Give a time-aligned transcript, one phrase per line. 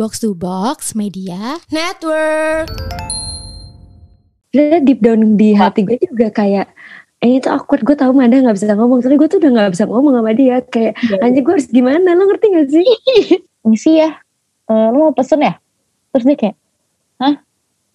[0.00, 2.72] Box to Box Media Network.
[4.48, 6.72] Sebenarnya deep down di hati gue juga kayak
[7.20, 9.04] eh itu awkward gue tahu Manda nggak bisa ngomong.
[9.04, 12.16] Tapi gue tuh udah nggak bisa ngomong sama dia kayak anjir gue harus gimana?
[12.16, 12.88] Lo ngerti gak sih?
[13.68, 14.16] Misi ya
[14.72, 15.60] uh, lo mau pesen ya?
[16.16, 16.56] Terus dia kayak
[17.20, 17.36] hah?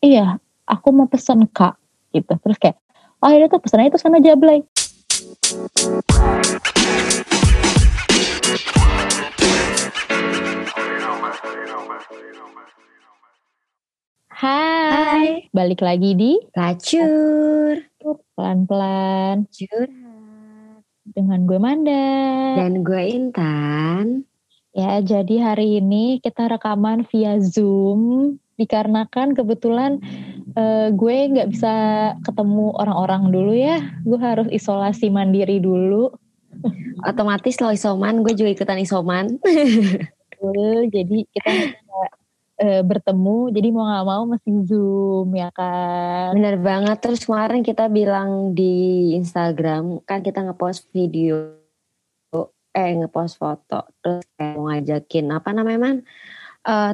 [0.06, 0.38] Iya
[0.70, 1.74] aku mau pesen kak.
[2.14, 2.38] Gitu.
[2.38, 2.78] Terus kayak
[3.26, 4.62] oh ya tuh pesannya itu sana jablay
[14.46, 17.82] Hai, balik lagi di Lacur
[18.38, 22.14] pelan-pelan Curhat dengan gue Manda.
[22.54, 24.22] Dan gue Intan
[24.70, 29.98] Ya, jadi hari ini kita rekaman via Zoom dikarenakan kebetulan
[30.54, 31.76] uh, gue nggak bisa
[32.22, 33.82] ketemu orang-orang dulu ya.
[34.06, 36.14] Gue harus isolasi mandiri dulu.
[37.02, 39.42] Otomatis lo isoman, gue juga ikutan isoman.
[40.94, 41.52] jadi kita
[42.60, 46.36] uh, bertemu jadi mau nggak mau mesti zoom ya kan?
[46.36, 46.98] Bener banget.
[47.04, 51.62] Terus kemarin kita bilang di Instagram kan kita ngepost video
[52.76, 55.98] eh ngepost foto terus kayak mau ngajakin apa namanya man?
[56.66, 56.92] Uh,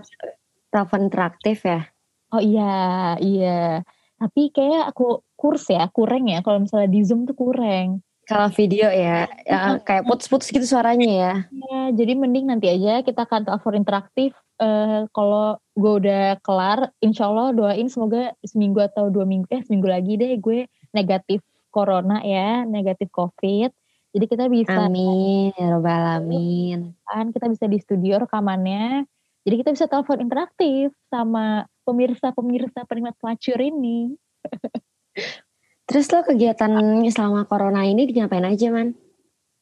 [0.69, 1.89] telepon interaktif ya?
[2.31, 3.81] Oh iya iya.
[4.21, 6.45] Tapi kayak aku kurs ya kurang ya.
[6.45, 11.33] Kalau misalnya di zoom tuh kurang kalau video ya, ya kayak putus-putus gitu suaranya ya.
[11.51, 14.31] Ya, jadi mending nanti aja kita akan telepon interaktif
[14.63, 19.91] uh, kalau gue udah kelar, insya Allah doain semoga seminggu atau dua minggu, eh seminggu
[19.91, 23.75] lagi deh gue negatif corona ya, negatif covid.
[24.11, 24.87] Jadi kita bisa.
[24.87, 26.95] Amin, ya robbal alamin.
[27.07, 29.07] Kan kita bisa di studio rekamannya.
[29.43, 34.15] Jadi kita bisa telepon interaktif sama pemirsa-pemirsa penikmat pelacur ini.
[35.89, 36.71] Terus lo kegiatan
[37.09, 38.93] selama corona ini ngapain aja man?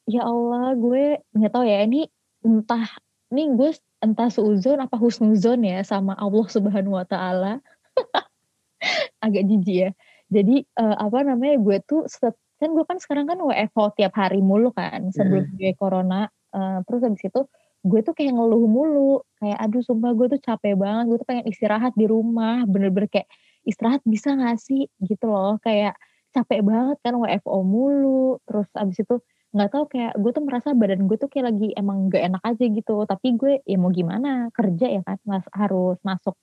[0.09, 2.09] Ya Allah, gue nggak tahu ya ini
[2.41, 2.85] entah
[3.29, 7.61] ini gue entah suuzon apa husnuzon ya sama Allah Subhanahu wa taala.
[9.25, 9.89] Agak jijik ya.
[10.29, 14.43] Jadi uh, apa namanya gue tuh set, kan gue kan sekarang kan WFO tiap hari
[14.43, 17.41] mulu kan sebelum gue corona uh, terus habis itu
[17.79, 21.45] gue tuh kayak ngeluh mulu kayak aduh sumpah gue tuh capek banget gue tuh pengen
[21.47, 23.31] istirahat di rumah bener-bener kayak
[23.63, 25.95] istirahat bisa gak sih gitu loh kayak
[26.35, 28.37] capek banget kan WFO mulu.
[28.45, 29.15] Terus abis itu
[29.49, 32.65] nggak tahu kayak gue tuh merasa badan gue tuh kayak lagi emang gak enak aja
[32.69, 32.95] gitu.
[33.09, 36.35] Tapi gue ya mau gimana kerja ya kan mas harus masuk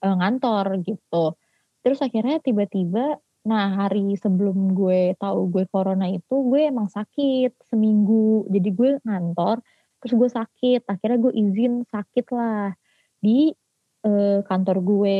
[0.00, 1.36] e, ngantor gitu.
[1.84, 8.48] Terus akhirnya tiba-tiba nah hari sebelum gue tahu gue corona itu gue emang sakit seminggu.
[8.48, 9.60] Jadi gue ngantor
[10.00, 10.88] terus gue sakit.
[10.88, 12.72] Akhirnya gue izin sakit lah
[13.20, 13.52] di
[14.00, 14.10] e,
[14.48, 15.18] kantor gue.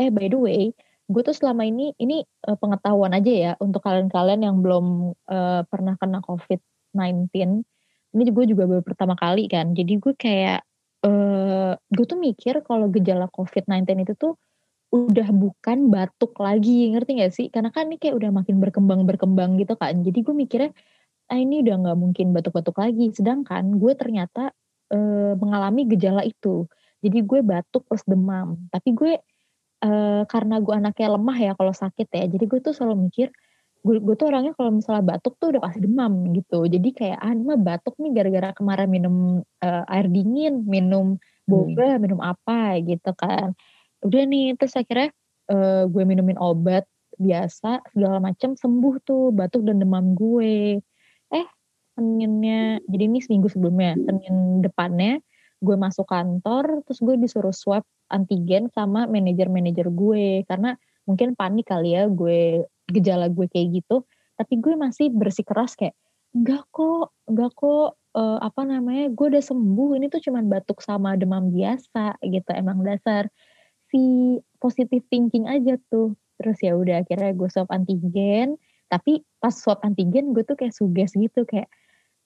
[0.00, 0.72] Eh by the way
[1.10, 5.98] gue tuh selama ini ini uh, pengetahuan aja ya untuk kalian-kalian yang belum uh, pernah
[5.98, 7.34] kena COVID-19.
[8.10, 9.74] Ini gue juga baru pertama kali kan.
[9.74, 10.62] Jadi gue kayak
[11.02, 14.38] uh, gue tuh mikir kalau gejala COVID-19 itu tuh
[14.90, 17.46] udah bukan batuk lagi, ngerti gak sih?
[17.50, 20.02] Karena kan ini kayak udah makin berkembang berkembang gitu kan.
[20.06, 20.70] Jadi gue mikirnya
[21.30, 23.10] ah ini udah nggak mungkin batuk-batuk lagi.
[23.14, 24.50] Sedangkan gue ternyata
[24.94, 26.66] uh, mengalami gejala itu.
[27.02, 28.58] Jadi gue batuk plus demam.
[28.74, 29.12] Tapi gue
[29.84, 32.24] uh, karena gue anaknya lemah ya kalau sakit ya.
[32.28, 33.28] Jadi gue tuh selalu mikir
[33.80, 36.68] gue, gue tuh orangnya kalau misalnya batuk tuh udah pasti demam gitu.
[36.68, 39.16] Jadi kayak ah ini mah batuk nih gara-gara kemarin minum
[39.64, 41.16] uh, air dingin minum
[41.48, 42.00] boba hmm.
[42.04, 43.56] minum apa gitu kan.
[44.04, 45.10] Udah nih terus akhirnya
[45.48, 46.84] uh, gue minumin obat
[47.20, 50.80] biasa segala macam sembuh tuh batuk dan demam gue.
[51.32, 51.46] Eh
[51.96, 55.20] seninnya jadi ini seminggu sebelumnya senin depannya
[55.60, 60.44] gue masuk kantor terus gue disuruh swab antigen sama manajer-manajer gue.
[60.48, 64.02] Karena mungkin panik kali ya gue gejala gue kayak gitu.
[64.36, 65.94] Tapi gue masih bersikeras kayak
[66.32, 70.00] enggak kok enggak kok uh, apa namanya gue udah sembuh.
[70.00, 72.50] Ini tuh cuman batuk sama demam biasa gitu.
[72.56, 73.28] Emang dasar
[73.92, 76.16] si positive thinking aja tuh.
[76.40, 78.56] Terus ya udah akhirnya gue swab antigen.
[78.90, 81.70] Tapi pas swab antigen gue tuh kayak suges gitu kayak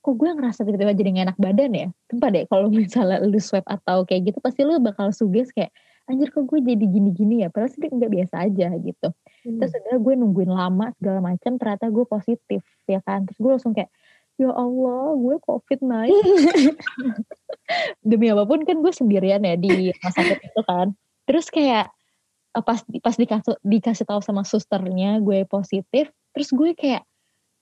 [0.04, 1.88] kok gue ngerasa tiba-tiba jadi gak enak badan ya?
[2.12, 5.72] Tempat deh kalau misalnya lu swab atau kayak gitu pasti lu bakal suges kayak
[6.04, 7.49] anjir kok gue jadi gini-gini ya?
[7.49, 9.08] Padahal sih nggak biasa aja gitu.
[9.44, 9.61] Hmm.
[9.61, 13.25] terus udah gue nungguin lama segala macam ternyata gue positif ya kan?
[13.25, 13.88] Terus gue langsung kayak
[14.34, 16.25] ya Allah gue covid naik
[18.08, 20.93] demi apa pun kan gue sendirian ya di rumah sakit itu kan.
[21.25, 21.88] Terus kayak
[22.52, 27.06] eh, pas pas dikasih dikasih tahu sama susternya gue positif terus gue kayak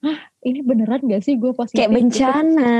[0.02, 2.75] ah ini beneran gak sih gue positif kayak bencana.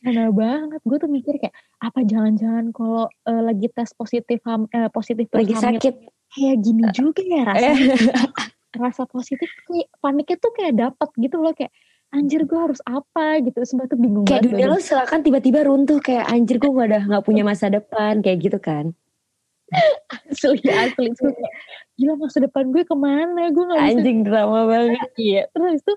[0.00, 0.80] Bencana banget.
[0.86, 5.54] Gue tuh mikir kayak apa jangan-jangan kalau uh, lagi tes positif ham, uh, positif lagi
[5.58, 5.94] hamil, sakit.
[6.34, 7.94] kayak gini uh, juga ya rasanya
[8.82, 11.70] rasa positif kayak paniknya tuh kayak dapat gitu loh kayak
[12.14, 13.42] anjir gue harus apa?
[13.42, 13.58] Gitu.
[13.66, 17.24] Sempat tuh bingung kayak banget dunia lo silakan tiba-tiba runtuh kayak anjir gue udah nggak
[17.26, 18.22] punya masa depan.
[18.22, 18.94] Kayak gitu kan
[20.30, 21.08] asli asli.
[21.98, 23.50] Gila masa depan gue ke mana?
[23.50, 25.08] Gue nggak bisa anjing drama banget.
[25.18, 25.94] Iya terus itu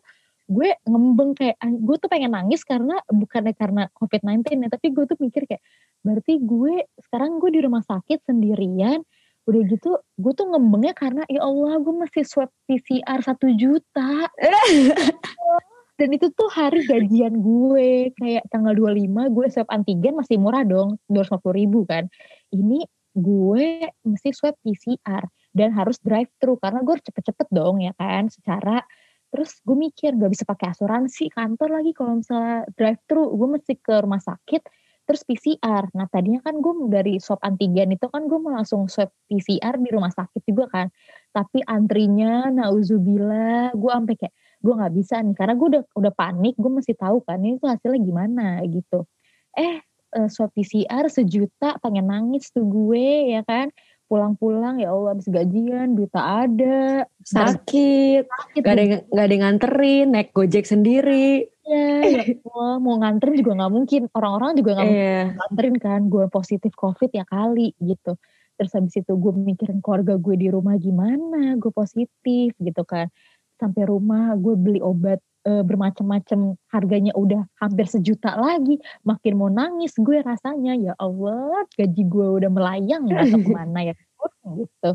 [0.47, 5.19] gue ngembeng kayak gue tuh pengen nangis karena bukannya karena covid-19 ya tapi gue tuh
[5.19, 5.59] mikir kayak
[6.07, 9.03] berarti gue sekarang gue di rumah sakit sendirian
[9.47, 14.27] udah gitu gue tuh ngembengnya karena ya Allah gue masih swab PCR satu juta.
[15.97, 21.01] Dan itu tuh hari gajian gue kayak tanggal 25 gue swab antigen masih murah dong
[21.09, 22.06] 250 ribu kan.
[22.53, 22.85] Ini
[23.18, 25.25] gue mesti swab PCR
[25.58, 28.86] dan harus drive thru karena gue cepet-cepet dong ya kan secara
[29.34, 33.74] terus gue mikir gak bisa pakai asuransi kantor lagi kalau misalnya drive thru gue mesti
[33.81, 34.62] ke rumah sakit
[35.08, 39.10] terus PCR nah tadinya kan gue dari swab antigen itu kan gue mau langsung swab
[39.28, 40.88] PCR di rumah sakit juga kan
[41.34, 46.56] tapi antrinya nauzubillah gue sampai kayak gue nggak bisa nih karena gue udah udah panik
[46.58, 49.06] gue mesti tahu kan ini tuh hasilnya gimana gitu.
[49.54, 53.74] Eh uh, swab PCR sejuta pengen nangis tuh gue ya kan?
[54.07, 58.24] Pulang-pulang ya Allah habis gajian duit tak ada sakit.
[58.24, 58.63] sakit.
[58.63, 61.51] Gak ada gak ada nganterin naik gojek sendiri.
[61.68, 64.01] Ya, ya Allah mau nganterin juga nggak mungkin.
[64.15, 65.36] Orang-orang juga nggak iya.
[65.36, 68.15] nganterin kan gue positif covid ya kali gitu.
[68.56, 73.12] Terus habis itu gue mikirin keluarga gue di rumah gimana gue positif gitu kan.
[73.59, 78.77] Sampai rumah gue beli obat eh, bermacam-macam harganya udah hampir sejuta lagi.
[79.07, 83.79] Makin mau nangis gue rasanya ya Allah gaji gue udah melayang nggak tahu ke mana
[83.88, 83.95] ya?
[84.44, 84.91] Gitu.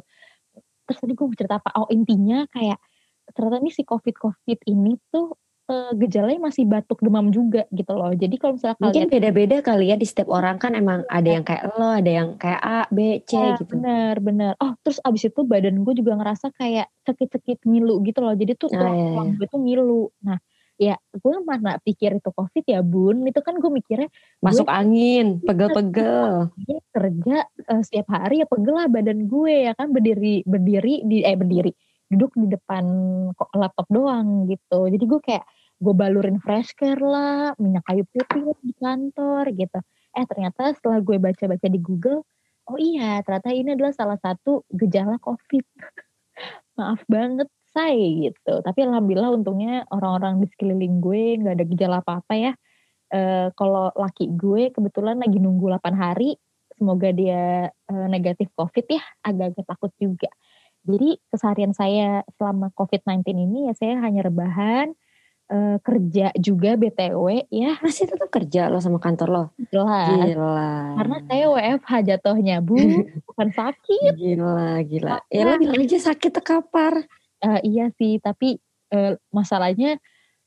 [0.84, 1.70] Terus tadi gue mau cerita apa?
[1.80, 2.76] Oh intinya kayak
[3.32, 5.32] ternyata nih si covid covid ini tuh
[5.72, 8.12] eh, gejalanya masih batuk demam juga gitu loh.
[8.12, 10.60] Jadi kalau misalnya mungkin kalian beda-beda kali ya di setiap orang.
[10.60, 13.72] Kan emang ada yang kayak lo ada yang kayak A B C Ya, gitu.
[13.72, 18.36] bener bener oh terus abis itu badan gue juga ngerasa kayak sakit-sakit ngilu gitu loh.
[18.36, 20.04] Jadi tuh Ah, tulang iya, tulang gue tuh ngilu.
[20.28, 20.38] Nah
[20.76, 23.24] ya gue mana pikir itu covid ya bun.
[23.24, 24.12] Itu kan gue mikirnya
[24.44, 26.52] masuk angin pegel-pegel.
[26.52, 29.88] gue kerja eh, setiap hari ya pegel lah badan gue ya kan.
[29.88, 31.72] Berdiri berdiri di eh berdiri
[32.12, 32.84] duduk di depan
[33.32, 34.84] kok laptop doang gitu.
[34.84, 35.48] Jadi gue kayak
[35.82, 39.78] gue balurin fresh care lah minyak kayu putih di kantor gitu.
[40.14, 42.22] Eh ternyata setelah gue baca-baca di Google
[42.70, 45.66] oh iya ternyata ini adalah salah satu gejala covid.
[46.78, 48.62] Maaf banget saya gitu.
[48.62, 52.52] Tapi alhamdulillah untungnya orang-orang di sekeliling gue nggak ada gejala apa-apa ya.
[53.12, 56.38] Eh, kalau laki gue kebetulan lagi nunggu 8 hari
[56.78, 59.02] semoga dia eh, negatif covid ya.
[59.26, 60.30] Agak-agak takut juga.
[60.82, 64.94] Jadi keseharian saya selama covid-19 ini ya saya hanya rebahan
[65.52, 67.76] eh, kerja juga btw ya.
[67.84, 69.44] Masih tetap kerja lo sama kantor lo?
[69.68, 70.32] Jelas.
[70.32, 70.72] Gila.
[70.96, 72.80] Karena saya WFH jatuhnya bu.
[73.28, 74.16] Bukan sakit.
[74.16, 75.20] Gila gila.
[75.28, 77.04] Ya lo bilang aja sakit terkapar
[77.42, 78.54] Eh, iya sih tapi
[78.94, 79.98] eh, masalahnya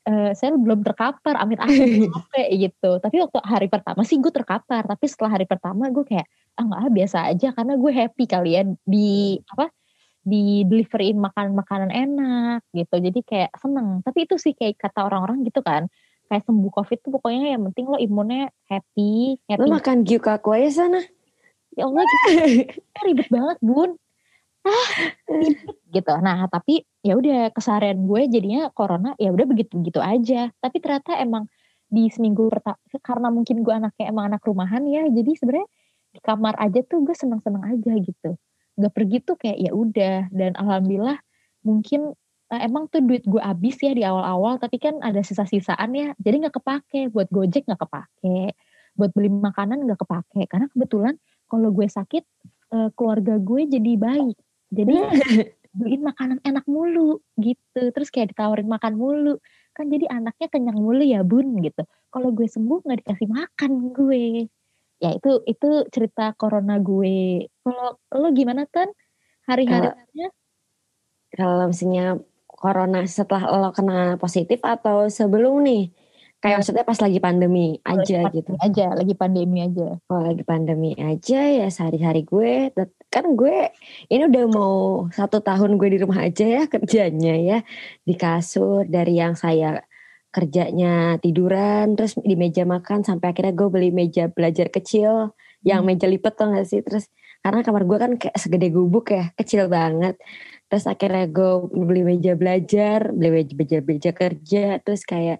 [0.08, 1.36] eh, saya belum terkapar.
[1.36, 2.90] Amit amit capek gitu.
[3.04, 4.88] Tapi waktu hari pertama sih gue terkapar.
[4.88, 6.26] Tapi setelah hari pertama gue kayak
[6.56, 7.48] ah nggak ah, biasa aja.
[7.52, 9.68] Karena gue happy kali ya di apa
[10.26, 12.98] di deliveryin makanan makanan enak gitu.
[12.98, 14.02] Jadi kayak seneng.
[14.02, 15.86] Tapi itu sih kayak kata orang-orang gitu kan
[16.26, 20.82] kayak sembuh covid tuh pokoknya yang penting lo imunnya happy lo happy makan gyukaku aja
[20.82, 21.00] sana?
[21.78, 22.30] Ya Allah gitu.
[23.06, 23.94] ribet banget bun.
[24.66, 24.90] Ah.
[25.30, 26.12] Ribet gitu.
[26.18, 30.50] Nah tapi ya udah keseharian gue jadinya corona ya udah begitu begitu aja.
[30.58, 31.46] Tapi ternyata emang
[31.86, 35.68] di seminggu pertama karena mungkin gue anaknya emang anak rumahan ya jadi sebenarnya
[36.10, 38.34] di kamar aja tuh gue seneng seneng aja gitu
[38.76, 40.16] nggak pergi tuh kayak ya udah.
[40.30, 41.18] Dan alhamdulillah
[41.64, 42.14] mungkin
[42.52, 46.12] eh, emang tuh duit gue habis ya di awal-awal tapi kan ada sisa-sisaan ya.
[46.20, 47.10] Jadi nggak kepake.
[47.10, 48.54] Buat gojek nggak kepake.
[48.96, 50.46] Buat beli makanan nggak kepake.
[50.46, 51.14] Karena kebetulan
[51.48, 52.24] kalau gue sakit
[52.76, 54.36] eh, keluarga gue jadi baik.
[54.70, 54.94] Jadi
[55.76, 57.82] beliin makanan enak mulu gitu.
[57.92, 59.40] Terus kayak ditawarin makan mulu.
[59.76, 61.84] Kan jadi anaknya kenyang mulu ya bun gitu.
[62.12, 64.48] Kalau gue sembuh nggak dikasih makan gue
[65.02, 67.48] ya itu itu cerita corona gue.
[67.62, 68.88] Kalau lo gimana kan
[69.46, 70.28] hari-harinya
[71.36, 75.92] kalau misalnya corona setelah lo kena positif atau sebelum nih?
[76.36, 78.52] Kayak maksudnya pas lagi pandemi aja gitu.
[78.60, 79.96] aja lagi pandemi aja.
[80.04, 82.70] Kalau lagi pandemi aja ya sehari-hari gue
[83.08, 83.72] kan gue
[84.12, 87.58] ini udah mau satu tahun gue di rumah aja ya kerjanya ya.
[88.04, 89.80] Di kasur dari yang saya
[90.36, 95.32] kerjanya tiduran terus di meja makan sampai akhirnya gue beli meja belajar kecil
[95.64, 95.88] yang Hmm.
[95.96, 96.80] meja lipat tuh gak sih?
[96.86, 97.08] Terus
[97.44, 100.14] karena kamar gue kan kayak segede gubuk ya kecil banget.
[100.68, 105.38] Terus akhirnya gue beli meja belajar beli meja meja, meja kerja terus kayak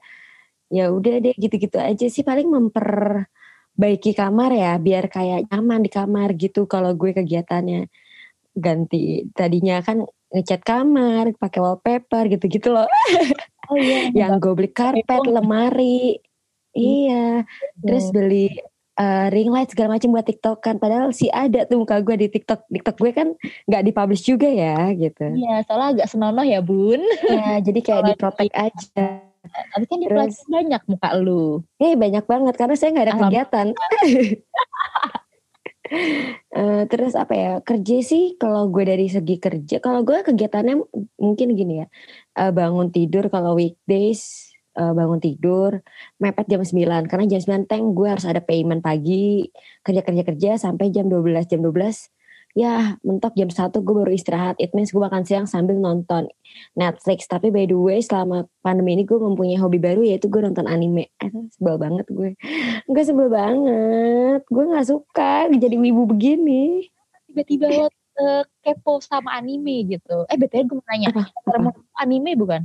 [0.73, 2.25] ya udah deh gitu-gitu aja sih.
[2.27, 7.89] Paling memperbaiki kamar ya biar kayak nyaman di kamar gitu kalau gue kegiatannya.
[8.57, 12.89] Ganti tadinya kan ngecat kamar, pakai wallpaper gitu-gitu loh.
[13.71, 14.11] Oh iya.
[14.27, 15.31] yang gue beli karpet, Kepo.
[15.31, 16.19] lemari.
[16.77, 17.49] Iya,
[17.81, 18.53] terus beli
[18.97, 20.77] eh, ring light segala macam buat TikTok kan.
[20.77, 22.69] Padahal sih ada tuh muka gue di TikTok.
[22.69, 23.29] TikTok gue kan
[23.65, 25.25] nggak dipublish juga ya gitu.
[25.37, 27.01] Iya, soalnya agak senonoh ya bun.
[27.25, 29.07] Ya, jadi kayak Kalau diprotek aja.
[29.47, 31.63] Tapi kan di Terus- banyak muka lu.
[31.79, 33.67] Eh banyak banget karena saya nggak ada kegiatan.
[36.57, 40.83] Eh, terus apa ya kerja sih kalau gue dari segi kerja kalau gue kegiatannya
[41.21, 41.87] mungkin gini ya
[42.39, 45.79] eh, bangun tidur kalau weekdays eh, bangun tidur
[46.19, 49.47] mepet jam 9 karena jam 9 teng gue harus ada payment pagi
[49.87, 52.16] kerja kerja kerja sampai jam 12 jam 12
[52.57, 56.25] ya mentok jam 1 gue baru istirahat it means gue makan siang sambil nonton
[56.73, 60.65] Netflix tapi by the way selama pandemi ini gue mempunyai hobi baru yaitu gue nonton
[60.65, 62.33] anime eh, sebel banget gue
[62.89, 66.89] gue sebel banget gue nggak suka jadi wibu begini
[67.29, 67.87] Tiba-tiba lo
[68.17, 70.25] eh, kepo sama anime gitu.
[70.33, 71.13] Eh betul gue mau nanya.
[71.13, 71.69] Apa?
[72.01, 72.65] Anime bukan?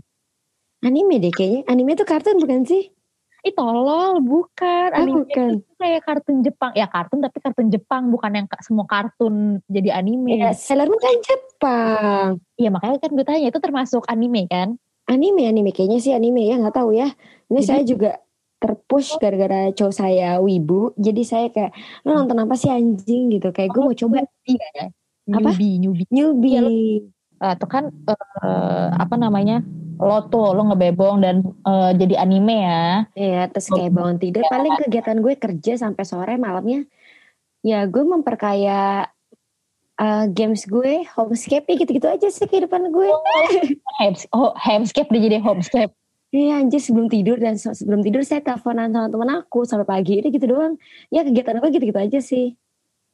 [0.82, 2.90] anime deh kayaknya anime tuh kartun bukan sih
[3.42, 4.90] Ih tolol, bukan.
[4.94, 5.50] Anime bukan.
[5.58, 6.72] itu kayak kartun Jepang.
[6.72, 8.04] Ya kartun tapi kartun Jepang.
[8.08, 10.38] Bukan yang semua kartun jadi anime.
[10.38, 14.78] ya Sailor Moon kan Jepang Iya makanya kan gue tanya itu termasuk anime kan?
[15.04, 17.12] anime anime kayaknya sih anime ya nggak tahu ya
[17.48, 18.12] ini Jadi- saya juga
[18.56, 21.74] terpush gara-gara cowok saya wibu jadi saya kayak
[22.06, 24.94] lo nonton apa sih anjing gitu kayak gue mau coba Iya.
[25.28, 25.52] Apa?
[25.52, 26.08] Newbie, newbie.
[26.08, 26.64] newbie Iya,
[27.42, 29.66] Eh, itu kan eh, apa namanya?
[30.02, 32.86] Lo tuh lo ngebebong dan eh, jadi anime ya.
[33.14, 34.42] Iya, terus kayak bangun tidur.
[34.50, 36.90] Paling kegiatan gue kerja sampai sore malamnya.
[37.62, 39.06] Ya gue memperkaya
[40.02, 43.10] uh, games gue, homescape gitu-gitu aja sih kehidupan gue.
[44.34, 45.94] Oh, homescape dia jadi homescape.
[46.32, 50.24] Iya anjir sebelum tidur dan se- sebelum tidur saya teleponan sama temen aku sampai pagi.
[50.24, 50.80] Ini gitu doang.
[51.14, 52.56] Ya kegiatan gue gitu-gitu aja sih.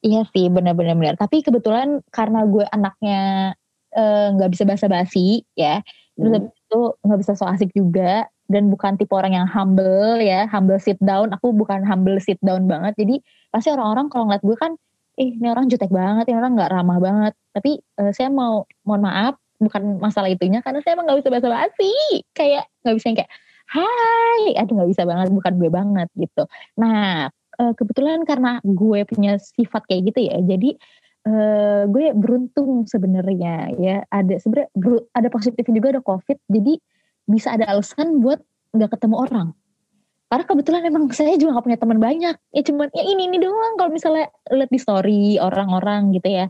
[0.06, 1.16] Iya sih benar-benar benar.
[1.18, 3.52] Tapi kebetulan karena gue anaknya
[3.98, 5.82] eh, nggak bisa basa-basi ya,
[6.18, 6.50] terus Hmm.
[6.50, 10.98] itu nggak bisa so asik juga dan bukan tipe orang yang humble ya, humble sit
[11.04, 11.32] down.
[11.36, 12.96] Aku bukan humble sit down banget.
[12.98, 13.22] Jadi
[13.54, 14.72] pasti orang-orang kalau ngeliat gue kan,
[15.20, 17.34] eh ini orang jutek banget, ini orang nggak ramah banget.
[17.54, 21.94] Tapi eh, saya mau mohon maaf, bukan masalah itunya karena saya emang nggak bisa basa-basi.
[22.34, 23.32] Kayak nggak bisa yang kayak
[23.68, 26.48] Hai, aduh nggak bisa banget, bukan gue banget gitu.
[26.80, 27.28] Nah,
[27.60, 30.78] eh, kebetulan karena gue punya sifat kayak gitu ya jadi
[31.28, 34.72] eh, gue beruntung sebenarnya ya ada sebenarnya
[35.12, 36.80] ada positifnya juga ada covid jadi
[37.28, 38.40] bisa ada alasan buat
[38.72, 39.48] nggak ketemu orang.
[40.28, 43.80] Karena kebetulan emang saya juga gak punya teman banyak ya cuman ya ini ini doang
[43.80, 46.48] kalau misalnya lihat di story orang-orang gitu ya.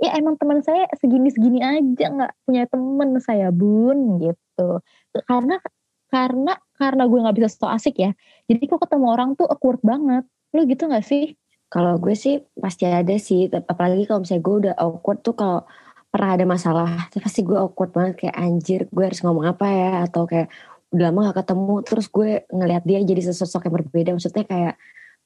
[0.00, 4.82] Ya emang teman saya segini-segini aja nggak punya temen saya bun gitu.
[5.28, 5.62] Karena
[6.10, 8.10] karena karena gue nggak bisa so asik ya
[8.50, 10.26] jadi kok ketemu orang tuh awkward banget.
[10.50, 11.38] Lu gitu gak sih?
[11.70, 13.46] Kalau gue sih pasti ada sih.
[13.46, 15.62] Apalagi kalau misalnya gue udah awkward tuh kalau
[16.10, 16.90] pernah ada masalah.
[17.14, 19.90] Pasti gue awkward banget kayak anjir gue harus ngomong apa ya.
[20.02, 20.50] Atau kayak
[20.90, 21.74] udah lama gak ketemu.
[21.86, 24.10] Terus gue ngelihat dia jadi sesosok yang berbeda.
[24.18, 24.74] Maksudnya kayak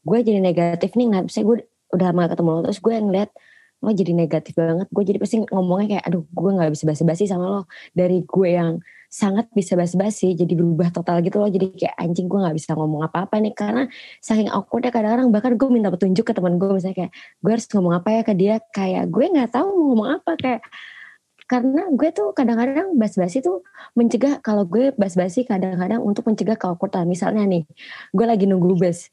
[0.05, 1.07] gue jadi negatif nih.
[1.17, 1.57] Nggak bisa gue
[1.97, 2.61] udah lama gak ketemu lo.
[2.69, 3.31] Terus gue ngeliat
[3.81, 4.87] lo jadi negatif banget.
[4.93, 7.63] Gue jadi pasti ngomongnya kayak aduh gue gak bisa basa-basi sama lo.
[7.97, 11.47] Dari gue yang sangat bisa basa-basi jadi berubah total gitu loh.
[11.47, 13.55] Jadi kayak anjing gue gak bisa ngomong apa-apa nih.
[13.55, 13.87] Karena
[14.19, 17.95] saking awkwardnya kadang-kadang bahkan gue minta petunjuk ke teman gue misalnya kayak gue harus ngomong
[17.95, 18.55] apa ya ke dia?
[18.75, 20.33] Kayak gue nggak tahu mau ngomong apa.
[20.35, 20.61] Kayak
[21.47, 23.63] karena gue tuh kadang-kadang bas-basi tuh
[23.95, 27.69] mencegah kalau gue bas-basi kadang-kadang untuk mencegah keawkwardan misalnya nih
[28.17, 29.13] gue lagi nunggu bus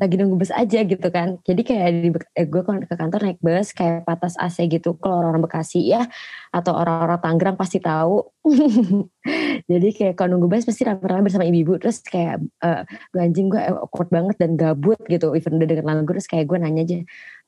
[0.00, 1.36] lagi nunggu bus aja gitu kan.
[1.44, 5.44] Jadi kayak di, eh, gue ke kantor naik bus kayak patas AC gitu kalau orang-orang
[5.44, 6.08] Bekasi ya
[6.48, 8.31] atau orang-orang Tangerang pasti tahu
[9.70, 11.78] jadi kayak kalau nunggu bus pasti rame-rame bersama ibu-ibu.
[11.78, 12.82] Terus kayak eh,
[13.14, 15.34] Duh, anjing gue awkward banget dan gabut gitu.
[15.38, 16.98] Even udah dengan lagu terus kayak gue nanya aja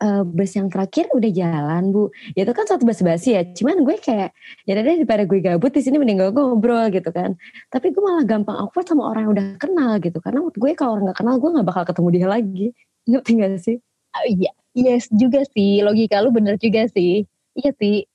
[0.03, 2.05] e, bus yang terakhir udah jalan bu.
[2.39, 3.43] Ya itu kan satu bus basi ya.
[3.43, 4.31] Cuman gue kayak
[4.67, 7.35] ya deh daripada gue gabut di sini mending gue ngobrol gitu kan.
[7.71, 10.19] Tapi gue malah gampang awkward sama orang yang udah kenal gitu.
[10.23, 12.67] Karena gue kalau orang gak kenal gue gak bakal ketemu dia lagi.
[13.11, 13.77] Ngerti gak sih?
[14.15, 15.83] Oh, iya, yes juga sih.
[15.83, 17.27] Logika lu bener juga sih.
[17.59, 18.07] Iya sih.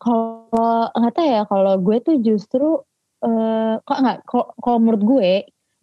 [0.00, 2.84] Kalau nggak tahu ya, kalau gue tuh justru
[3.24, 4.18] eh kok nggak?
[4.28, 5.30] Kalau kalau menurut gue,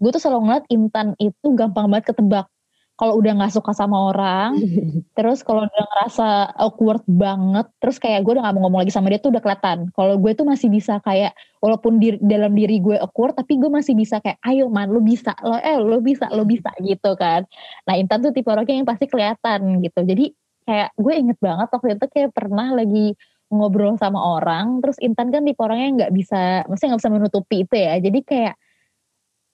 [0.02, 2.46] gue tuh selalu ngeliat Intan itu gampang banget ketebak.
[2.94, 4.54] Kalau udah nggak suka sama orang,
[5.18, 9.10] terus kalau udah ngerasa awkward banget, terus kayak gue udah gak mau ngomong lagi sama
[9.10, 9.90] dia tuh udah kelihatan.
[9.98, 13.98] Kalau gue tuh masih bisa kayak, walaupun di dalam diri gue awkward, tapi gue masih
[13.98, 17.50] bisa kayak, ayo man, lo bisa, lo eh lo bisa, lo bisa gitu kan.
[17.90, 20.00] Nah Intan tuh tipe orangnya yang pasti kelihatan gitu.
[20.06, 20.26] Jadi
[20.64, 23.18] kayak gue inget banget waktu itu kayak pernah lagi
[23.54, 27.76] ngobrol sama orang, terus Intan kan tipe orangnya nggak bisa, maksudnya nggak bisa menutupi itu
[27.78, 27.94] ya.
[28.02, 28.54] Jadi kayak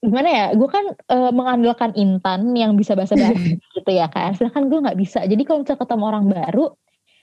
[0.00, 3.36] gimana ya, gue kan eh, mengandalkan Intan yang bisa bahasa bahasa
[3.76, 4.32] gitu ya kan.
[4.32, 5.22] Sedangkan gue nggak bisa.
[5.28, 6.64] Jadi kalau misalnya ketemu orang baru,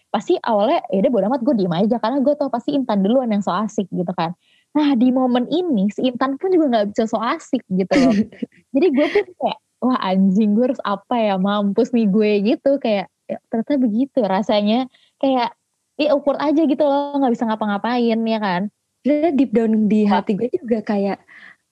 [0.07, 3.27] pasti awalnya ya udah bodo amat gue diem aja karena gue tau pasti Intan duluan
[3.27, 4.31] yang so asik gitu kan
[4.72, 8.15] nah di momen ini si Intan pun juga nggak bisa so asik gitu loh
[8.75, 13.12] jadi gue tuh kayak wah anjing gue harus apa ya mampus nih gue gitu kayak
[13.27, 14.88] ya, ternyata begitu rasanya
[15.19, 15.53] kayak
[15.98, 18.62] ya ukur aja gitu loh nggak bisa ngapa-ngapain ya kan?
[19.01, 21.18] Sebenarnya deep down di hati gue juga kayak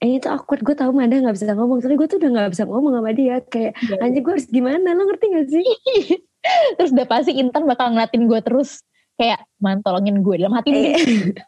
[0.04, 1.80] eh itu awkward gue tau Manda gak bisa ngomong.
[1.80, 3.96] Tapi gue tuh udah gak bisa ngomong sama dia kayak Iya.
[4.04, 4.88] anjir gue harus gimana?
[4.92, 5.68] Lo ngerti gak sih?
[6.78, 8.84] Terus udah pasti Intan bakal ngeliatin gue terus
[9.16, 10.36] kayak man tolongin gue.
[10.36, 10.76] Dalam hati Eh.
[10.76, 10.94] nih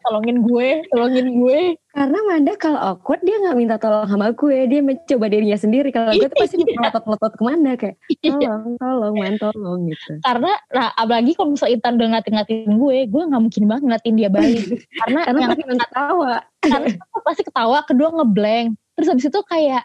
[0.00, 1.60] tolongin gue tolongin gue.
[1.88, 4.58] Karena Manda kalau awkward dia gak minta tolong sama gue.
[4.64, 5.90] Dia mencoba dirinya sendiri.
[5.90, 10.12] Kalau gue tuh pasti melotot-melotot ke Manda kayak tolong tolong man tolong gitu.
[10.20, 14.28] Karena nah apalagi kalau misalnya Intan udah ngatin-ngatin gue gue nggak mungkin banget ngeliatin dia
[14.28, 14.64] balik.
[15.04, 16.32] Karena karena yang pasti ketawa.
[16.58, 16.86] karena
[17.26, 18.68] pasti ketawa kedua ngeblank.
[18.94, 19.82] Terus habis itu kayak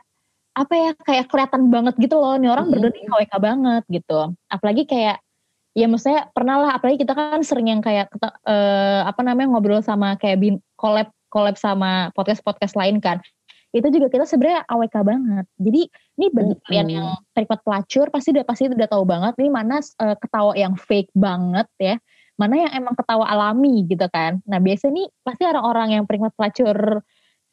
[0.53, 2.37] apa ya kayak kelihatan banget gitu loh.
[2.37, 2.71] Nih orang Mhm.
[2.77, 4.19] berdua nih KWK banget gitu.
[4.47, 5.17] Apalagi kayak
[5.73, 8.09] ya maksudnya pernah lah apalagi kita kan sering yang kayak
[8.45, 13.17] eh, apa namanya ngobrol sama kayak bin collab collab sama podcast podcast lain kan.
[13.73, 15.45] Itu juga kita sebenarnya AWK banget.
[15.57, 15.81] Jadi
[16.21, 16.61] ini bagi Mhm.
[16.69, 20.77] kalian yang terlibat pelacur pasti udah pasti udah tahu banget ini mana eh, ketawa yang
[20.77, 21.97] fake banget ya.
[22.37, 24.45] Mana yang emang ketawa alami gitu kan.
[24.45, 27.01] Nah biasanya nih pasti orang-orang yang penikmat pelacur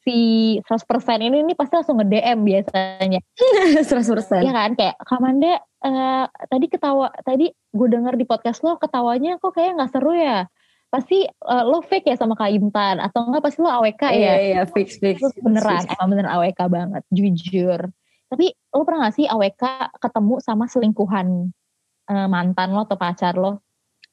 [0.01, 0.17] si
[0.65, 3.19] 100% ini nih pasti langsung nge-DM biasanya.
[3.85, 4.71] 100% Iya kan?
[4.73, 9.91] Kayak Kamanda eh, tadi ketawa tadi gue denger di podcast lo ketawanya kok kayak nggak
[9.93, 10.49] seru ya?
[10.89, 14.35] Pasti eh, lo fake ya sama Kak Intan atau enggak pasti lo AWK iya ya?
[14.41, 17.81] Iya fix fix Itu beneran emang bener AWK banget jujur.
[18.31, 19.63] Tapi lo pernah gak sih AWK
[20.01, 21.53] ketemu sama selingkuhan
[22.09, 23.61] eh, mantan lo atau pacar lo?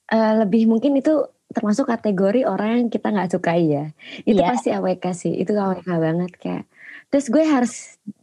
[0.09, 1.21] Eh, lebih mungkin itu
[1.59, 3.85] termasuk kategori orang yang kita nggak sukai ya.
[4.23, 4.49] Itu Iya.
[4.55, 5.35] pasti AWK sih.
[5.35, 6.65] Itu AWK banget kayak.
[7.11, 7.75] Terus gue harus,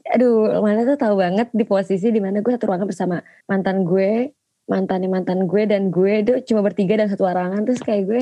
[0.07, 3.19] aduh, mana tuh tahu banget di posisi di mana gue satu ruangan bersama
[3.51, 4.31] mantan gue,
[4.71, 7.67] mantannya mantan gue dan gue itu cuma bertiga dan satu ruangan.
[7.67, 8.21] Terus kayak gue,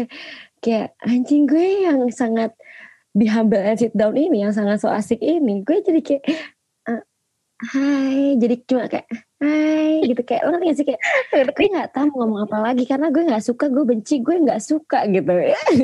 [0.66, 2.56] kayak anjing gue yang sangat
[3.14, 6.24] be humble and sit down ini, yang sangat so asik ini, gue jadi kayak,
[7.72, 9.08] hai, jadi cuma kayak
[9.44, 10.22] hai gitu.
[10.24, 10.86] Kayak lo ngerti gak sih?
[10.88, 11.00] Kayak
[11.52, 12.84] gue nggak tahu mau ngomong apa lagi.
[12.84, 15.32] Karena gue nggak suka gue benci gue nggak suka gitu.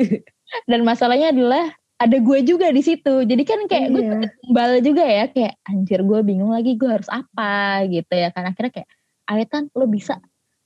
[0.70, 3.22] Dan masalahnya adalah ada gue juga di situ.
[3.22, 4.16] Jadi kan kayak gue Iya.
[4.40, 5.24] tumbal juga ya.
[5.28, 8.48] Kayak anjir gue bingung lagi gue harus apa gitu ya kan.
[8.48, 8.88] Akhirnya kayak
[9.28, 10.16] Aetan lo bisa.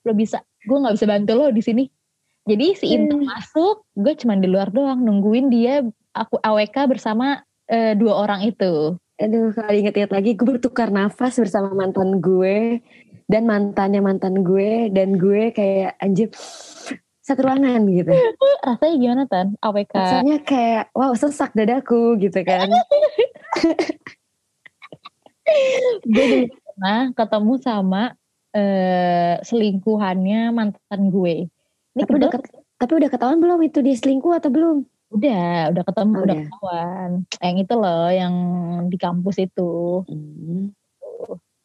[0.02, 0.38] Lo bisa.
[0.62, 1.84] Gue nggak bisa bantu lo di sini.
[2.44, 3.28] Jadi si Intan Hmm.
[3.28, 5.80] masuk gue cuman di luar doang nungguin dia
[6.12, 11.70] aku AWK bersama eh, dua orang itu aduh kalau inget-inget lagi gue bertukar nafas bersama
[11.70, 12.82] mantan gue
[13.30, 16.34] dan mantannya mantan gue dan gue kayak anjir
[17.24, 18.12] satu ruangan gitu.
[18.68, 19.56] Rasanya gimana tan?
[19.64, 22.68] AWK rasanya kayak wow sesak dadaku gitu kan.
[26.08, 28.02] Gue dulu pernah ketemu sama
[28.56, 31.48] eh, selingkuhannya mantan gue.
[31.92, 32.30] Ini tapi udah
[32.80, 36.38] tapi udah ketahuan belum itu dia selingkuh atau belum Udah, udah ketemu, Oh, udah udah.
[36.42, 37.10] ketahuan.
[37.38, 38.34] Yang itu loh, yang
[38.90, 39.72] di kampus itu.
[40.10, 40.74] Hmm.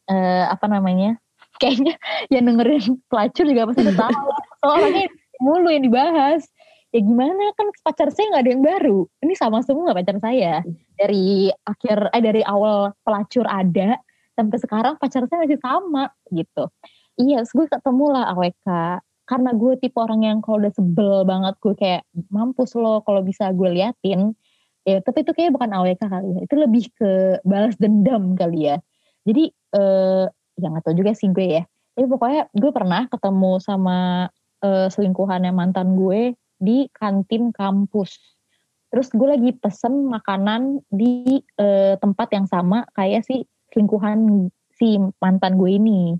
[0.10, 1.18] eh apa namanya?
[1.62, 1.98] Kayaknya
[2.34, 4.22] yang dengerin pelacur juga pasti ketawa.
[4.64, 5.06] Soalnya
[5.42, 6.46] mulu yang dibahas.
[6.90, 9.00] Ya gimana kan pacar saya nggak ada yang baru.
[9.22, 10.66] Ini sama semua pacar saya.
[10.98, 14.02] Dari akhir, eh dari awal pelacur ada
[14.34, 16.66] sampai sekarang pacar saya masih sama gitu.
[17.20, 18.68] Iya, terus gue ketemu lah AWK.
[19.30, 22.02] Karena gue tipe orang yang kalau udah sebel banget gue kayak
[22.34, 24.34] mampus lo kalau bisa gue liatin.
[24.90, 26.42] Ya, tapi itu kayak bukan AWK kali ya.
[26.50, 28.82] Itu lebih ke balas dendam kali ya.
[29.30, 30.26] Jadi eh
[30.58, 31.64] ya nggak tahu juga sih gue ya.
[31.94, 33.98] Tapi pokoknya gue pernah ketemu sama
[34.66, 38.18] eh, selingkuhannya mantan gue di kantin kampus.
[38.90, 45.54] Terus gue lagi pesen makanan di eh, tempat yang sama kayak si selingkuhan si mantan
[45.62, 46.18] gue ini.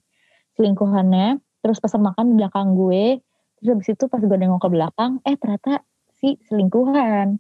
[0.54, 3.20] Selingkuhannya terus pesen makan di belakang gue.
[3.60, 5.84] Terus habis itu pas gue nengok ke belakang, eh ternyata
[6.20, 7.40] si selingkuhan.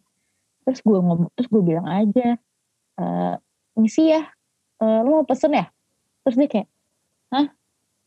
[0.68, 2.36] Terus gue ngomong, terus gue bilang aja,
[3.00, 3.36] eh
[3.80, 4.28] misi ya,
[4.84, 5.72] eh, lo mau pesen ya?
[6.28, 6.68] Terus dia kayak,
[7.32, 7.48] hah?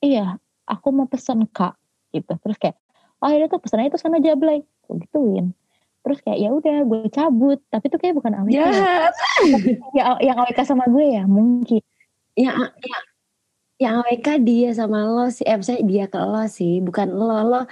[0.05, 0.37] Iya,
[0.69, 1.75] aku mau pesen kak.
[2.13, 2.29] Gitu.
[2.45, 2.77] Terus kayak,
[3.25, 4.61] oh ya tuh pesennya itu sana jablay.
[4.85, 5.57] Gue gituin.
[6.03, 7.59] Terus kayak ya udah gue cabut.
[7.71, 8.53] Tapi itu kayak bukan AWK.
[8.53, 8.67] ya.
[8.69, 9.15] jahat
[9.97, 11.81] Ya, yang AWK sama gue ya mungkin.
[12.33, 13.05] yang yang
[13.83, 17.63] yang AWK dia sama lo sih eh maksudnya dia ke lo sih bukan lo lo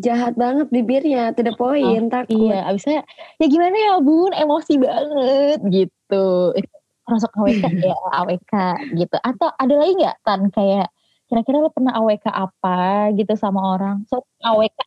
[0.00, 3.04] jahat banget bibirnya tidak poin takut Iya, abisnya
[3.36, 6.56] ya gimana ya bun, emosi banget gitu.
[7.04, 8.52] Masuk AWK ya AWK
[8.96, 9.16] gitu.
[9.20, 10.88] Atau ada lagi nggak tan kayak
[11.28, 14.02] kira-kira lo pernah AWK apa gitu sama orang?
[14.08, 14.78] So AWK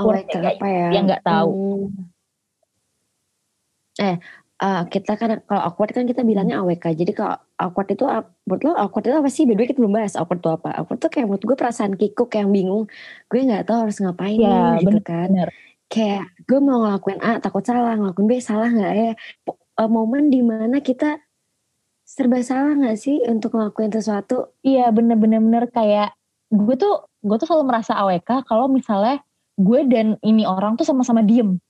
[0.00, 1.92] AWK apa ya Dia nggak tahu.
[1.92, 2.10] Hmm.
[4.00, 4.16] eh
[4.62, 6.94] uh, kita kan kalau awkward kan kita bilangnya AWK.
[6.94, 8.06] Jadi kalau awkward itu
[8.46, 9.44] menurut lo awkward itu apa sih?
[9.44, 10.70] Beda kita belum bahas awkward itu apa.
[10.78, 12.86] Awkward tuh kayak menurut gue perasaan kikuk yang bingung.
[13.26, 15.28] Gue nggak tahu harus ngapain Ya, nih, gitu bener, kan.
[15.34, 15.48] bener.
[15.90, 19.12] Kayak gue mau ngelakuin A takut salah, ngelakuin B salah nggak ya?
[19.76, 21.18] Uh, momen di mana kita
[22.06, 24.54] serba salah nggak sih untuk ngelakuin sesuatu?
[24.62, 26.14] Iya bener-bener bener kayak
[26.52, 29.24] gue tuh gue tuh selalu merasa AWK kalau misalnya
[29.56, 31.60] gue dan ini orang tuh sama-sama diem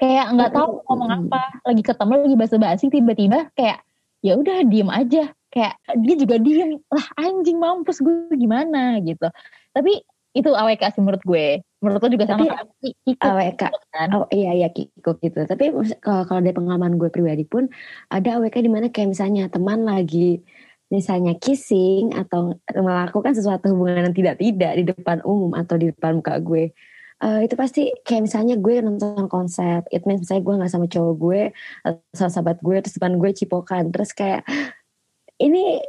[0.00, 3.84] kayak nggak tahu ngomong apa lagi ketemu lagi basa-basi tiba-tiba kayak
[4.24, 5.24] ya udah diem aja.
[5.50, 8.96] Kayak dia juga diem lah anjing mampus gue gimana?
[9.02, 9.26] Gitu.
[9.74, 9.92] Tapi
[10.30, 11.58] itu AWK sih menurut gue.
[11.82, 14.08] Menurut lo juga sama Tapi kan Ki- kikuk AWK gitu kan?
[14.14, 15.42] Oh iya iya kikuk gitu.
[15.42, 17.66] Tapi kalau kalau dari pengalaman gue pribadi pun
[18.08, 20.38] ada AWK di mana kayak misalnya teman lagi
[20.90, 26.22] misalnya kissing atau melakukan sesuatu hubungan yang tidak tidak di depan umum atau di depan
[26.22, 26.70] muka gue.
[27.20, 31.14] Eh, itu pasti kayak misalnya gue nonton konser, it means misalnya gue nggak sama cowok
[31.20, 31.42] gue,
[31.84, 34.40] atau sama sahabat gue, terus depan gue cipokan, terus kayak
[35.36, 35.84] ini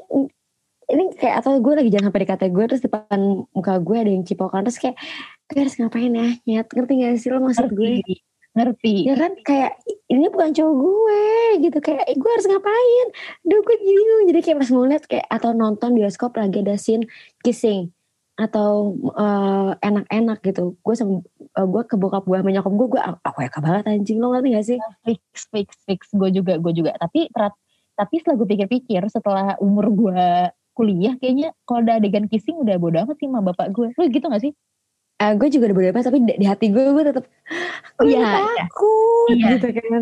[0.91, 4.27] ini kayak atau gue lagi jalan sampai dekat gue terus depan muka gue ada yang
[4.27, 4.99] cipokan terus kayak
[5.47, 6.67] gue harus ngapain ya nyet?
[6.67, 8.03] Ngerti gak sih lo maksud gue?
[8.03, 8.15] Ngerti
[8.51, 9.07] ngerti.
[9.07, 9.31] Ya kan?
[9.47, 9.79] Kayak
[10.11, 11.23] ini bukan cowok gue
[11.63, 11.77] gitu.
[11.79, 13.07] Kayak eh, gue harus ngapain?
[13.47, 14.23] Duh gue bingung.
[14.27, 17.07] Jadi kayak pas ngeliat kayak atau nonton bioskop lagi ada scene
[17.47, 17.95] kissing
[18.41, 20.73] atau eh, enak-enak gitu.
[20.81, 24.17] Gue sama eh, gue ke bokap gue sama nyokap gue gue aku ya banget anjing
[24.17, 24.77] lo ngerti gak sih?
[25.05, 25.23] Fix
[25.53, 26.01] fix fix.
[26.11, 26.97] Gue juga gue juga.
[26.97, 27.53] Tapi terat,
[27.93, 30.25] tapi setelah gue pikir-pikir setelah umur gue
[30.73, 33.93] kuliah kayaknya kalau ada adegan kissing udah bodo amat sih sama bapak gue.
[33.93, 34.53] Lu gitu gak sih?
[35.21, 37.25] Eh, gue juga udah berdebat tapi di, di hati gue gue tetap
[38.01, 38.65] Iya, iya.
[38.65, 39.47] takut Iya.
[39.53, 40.01] gitu kan.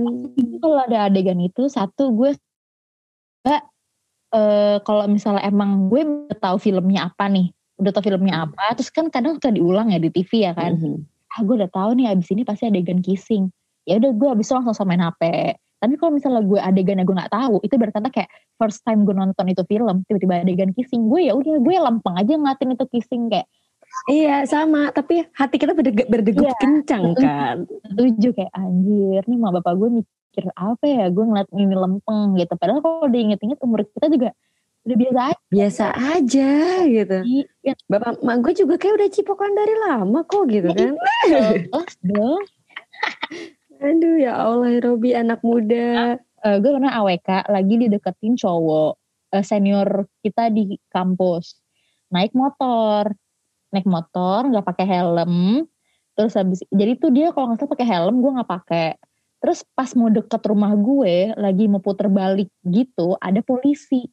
[0.64, 2.32] Kalau ada adegan itu satu gue
[3.44, 3.64] gak
[4.30, 6.06] eh kalau misalnya emang gue
[6.38, 10.12] tahu filmnya apa nih udah tahu filmnya apa terus kan kadang suka diulang ya di
[10.12, 10.76] TV ya kan.
[10.76, 11.00] Mhm.
[11.30, 13.54] ah gue udah tahu nih abis ini pasti adegan kissing.
[13.86, 15.22] Ya udah gue abis itu langsung sama main HP
[15.80, 19.16] tapi kalau misalnya gue adegan yang gue nggak tahu itu berarti kayak first time gue
[19.16, 23.32] nonton itu film tiba-tiba adegan kissing gue ya udah gue lempeng aja ngeliatin itu kissing
[23.32, 23.48] kayak
[24.06, 26.54] Iya sama, tapi hati kita berdegup, berdegup Iya.
[26.62, 27.66] kencang kan.
[27.90, 31.10] setuju kayak anjir nih mah bapak gue mikir apa ya?
[31.10, 32.54] Gue ngeliat ini lempeng gitu.
[32.54, 34.30] Padahal kalau diinget-inget umur kita juga
[34.88, 36.52] udah biasa aja Biasa aja
[36.88, 37.18] gitu.
[37.26, 37.44] sih.
[37.66, 40.94] ya Bapak mak gue juga kayak udah cipokan dari lama kok gitu kan.
[41.28, 42.42] jelas dong
[43.80, 46.20] Aduh ya Allah Robi anak muda.
[46.20, 48.96] Eh, gue pernah AWK lagi dideketin cowok
[49.36, 51.60] eh, senior kita di kampus
[52.10, 53.12] naik motor
[53.70, 55.68] naik motor nggak pakai helm
[56.18, 58.90] terus habis jadi tuh dia kalau nggak salah pakai helm gue nggak pakai
[59.40, 64.10] terus pas mau deket rumah gue lagi mau puter balik gitu ada polisi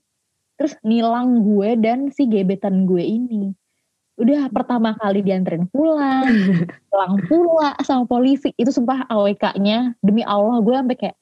[0.56, 3.52] terus nilang gue dan si gebetan gue ini.
[4.16, 6.24] Udah pertama kali dianterin pulang
[6.90, 8.50] pulang pula sama polisi.
[8.56, 11.16] Itu sumpah AWK-nya demi Allah gue sampai kayak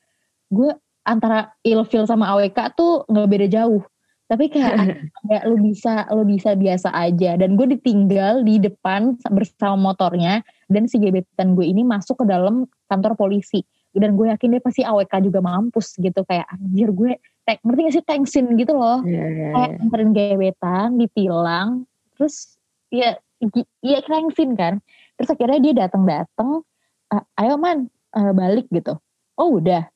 [0.54, 0.70] gue
[1.04, 3.82] antara ilfil sama AWK tuh nggak beda jauh.
[4.30, 4.74] Tapi kayak
[5.26, 7.34] kayak lu bisa lu bisa biasa aja.
[7.34, 12.70] Dan gue ditinggal di depan bersama motornya dan si gebetan gue ini masuk ke dalam
[12.86, 16.26] kantor polisi dan gue yakin dia pasti AWK juga mampus gitu.
[16.26, 17.12] Kayak anjir gue
[17.44, 19.00] kayak ngerti gak sih tensin gitu loh.
[19.06, 19.76] Iya, iya, kayak iya.
[19.80, 21.68] nganterin gebetan ditilang
[22.14, 22.58] terus
[22.90, 23.18] ya
[23.82, 24.82] ya tensin kan.
[25.18, 26.50] Terus akhirnya dia datang datang
[27.38, 28.98] ayo man eh, balik gitu.
[29.38, 29.86] Oh udah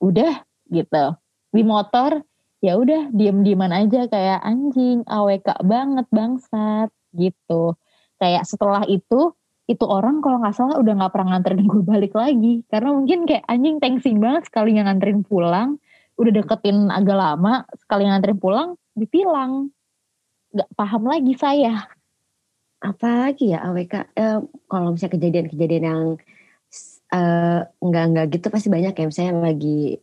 [0.00, 1.04] udah gitu.
[1.52, 2.24] Di motor
[2.62, 7.76] ya udah diem dieman aja kayak anjing AWK banget bangsat gitu.
[8.22, 9.34] Kayak setelah itu
[9.72, 12.60] itu orang kalau nggak salah udah nggak pernah nganterin gue balik lagi.
[12.68, 15.80] Karena mungkin kayak anjing tensin banget sekali yang nganterin pulang.
[16.20, 19.72] Udah deketin agak lama sekali nganterin pulang ditilang.
[20.52, 21.88] Nggak paham lagi saya.
[22.84, 23.94] Apalagi ya AWK.
[24.12, 26.02] Eh, kalau misalnya kejadian-kejadian yang
[27.16, 29.04] eh, enggak-enggak gitu pasti banyak ya.
[29.08, 29.96] Misalnya lagi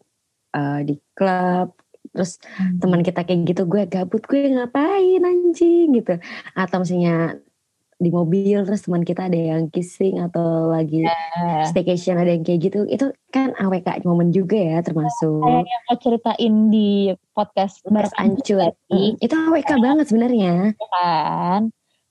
[0.58, 1.78] eh, di klub
[2.10, 2.42] terus
[2.82, 5.94] teman kita kayak gitu gue gabut gue ngapain anjing?
[5.94, 6.18] gitu.
[6.58, 7.38] Atau misalnya
[8.00, 12.72] di mobil terus teman kita ada yang kissing atau lagi Eh, staycation ada yang kayak
[12.72, 15.44] gitu itu kan AWK momen juga ya termasuk.
[15.44, 16.90] Kayak yang mau ceritain di
[17.36, 20.54] podcast bareng ancur tadi Mm, itu AWK banget sebenarnya.
[20.80, 21.62] Kan?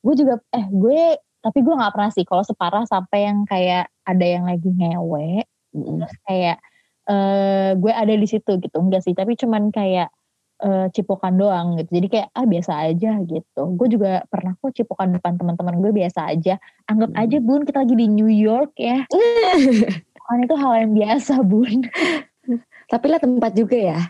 [0.05, 4.27] Gue juga eh gue tapi gue nggak pernah sih kalau separah sampai yang kayak ada
[4.27, 6.05] yang lagi ngewe Mm-mm.
[6.05, 6.57] terus kayak
[7.09, 10.13] eh gue ada di situ gitu enggak sih tapi cuman kayak
[10.59, 11.91] eh, cipokan doang gitu.
[12.03, 13.63] Jadi kayak ah biasa aja gitu.
[13.79, 16.59] Gue juga pernah kok cipokan depan teman-teman gue biasa aja.
[16.91, 17.23] Anggap Hmm.
[17.23, 19.07] aja bun kita lagi di New York ya.
[20.29, 21.89] Kan itu hal yang biasa bun.
[22.89, 24.01] Tapi lah tempat juga ya.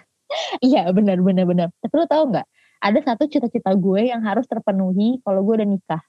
[0.60, 1.68] Iya benar benar benar.
[1.80, 2.46] Tapi lo tau nggak?
[2.78, 6.02] Ada satu cita-cita gue yang harus terpenuhi kalau gue udah nikah.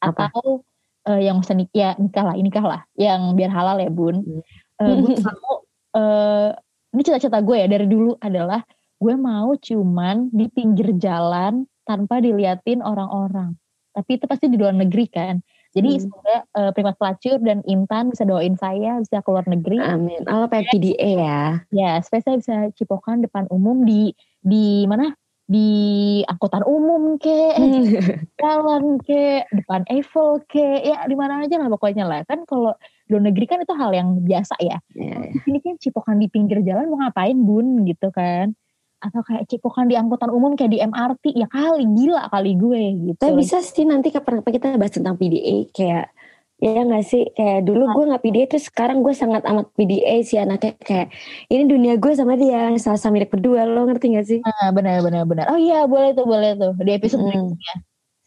[0.00, 0.32] Apa?
[0.32, 0.64] atau
[1.12, 2.80] eh, yang usah nikah ya nikah lah nikah lah.
[2.96, 4.16] Yang biar halal ya bun.
[4.24, 4.42] Hmm.
[4.80, 5.56] Eh, gue mau
[6.00, 6.48] eh,
[6.96, 8.64] ini cita-cita gue ya dari dulu adalah
[9.00, 13.56] gue mau cuman di pinggir jalan tanpa diliatin orang-orang.
[13.96, 15.40] Tapi itu pasti di luar negeri kan.
[15.70, 16.02] Jadi hmm.
[16.02, 19.80] semoga uh, Primas Pelacur dan Intan bisa doain saya bisa keluar negeri.
[19.80, 20.22] Amin.
[20.28, 21.42] Allah pengen PDA ya.
[21.72, 24.12] Ya, supaya saya bisa cipokan depan umum di
[24.44, 25.16] di mana?
[25.50, 27.58] Di angkutan umum ke,
[28.42, 32.22] jalan ke, depan Eiffel ke, ya di mana aja lah pokoknya lah.
[32.22, 32.70] Kan kalau
[33.10, 34.78] di luar negeri kan itu hal yang biasa ya.
[34.94, 35.34] Yeah.
[35.50, 38.54] Ini kan cipokan di pinggir jalan mau ngapain bun gitu kan
[39.00, 43.20] atau kayak cipokan di angkutan umum kayak di MRT ya kali gila kali gue gitu.
[43.24, 46.12] Tapi bisa sih nanti kapan kapan kita bahas tentang PDA kayak
[46.60, 50.36] ya nggak sih kayak dulu gue nggak PDA terus sekarang gue sangat amat PDA sih
[50.36, 51.08] anaknya kayak
[51.48, 54.40] ini dunia gue sama dia sama sama milik berdua lo ngerti gak sih?
[54.44, 55.44] Nah, benar benar benar.
[55.48, 57.28] Oh iya boleh tuh boleh tuh di episode hmm.
[57.32, 57.74] berikutnya.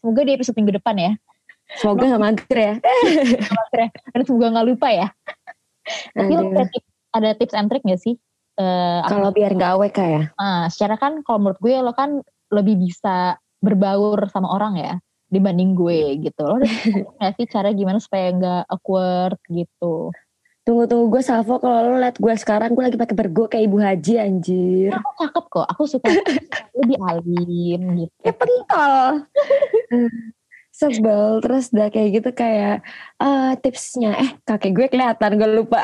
[0.02, 1.12] Semoga di episode minggu depan ya.
[1.78, 2.74] Semoga nggak mager ya.
[3.54, 3.88] Mager ya.
[4.10, 5.06] Dan semoga nggak lupa ya.
[6.18, 8.18] Tapi ada tips, ada tips and trick gak sih
[8.54, 10.22] Uh, kalau biar nggak AWK ya?
[10.38, 12.22] Uh, secara kan kalau menurut gue lo kan
[12.54, 14.94] lebih bisa berbaur sama orang ya
[15.26, 16.44] dibanding gue gitu.
[16.46, 16.62] Lo
[17.18, 20.14] nggak sih cara gimana supaya nggak awkward gitu?
[20.64, 23.76] Tunggu tunggu gue Salvo kalau lo liat gue sekarang gue lagi pakai bergo kayak ibu
[23.82, 24.90] haji anjir.
[24.94, 25.66] Nah, aku cakep kok.
[25.74, 26.08] Aku suka
[26.78, 28.16] lebih alim gitu.
[28.22, 29.02] Ya pentol.
[30.74, 32.82] Sebel terus udah kayak gitu kayak
[33.22, 35.82] uh, tipsnya eh kakek gue kelihatan gue lupa.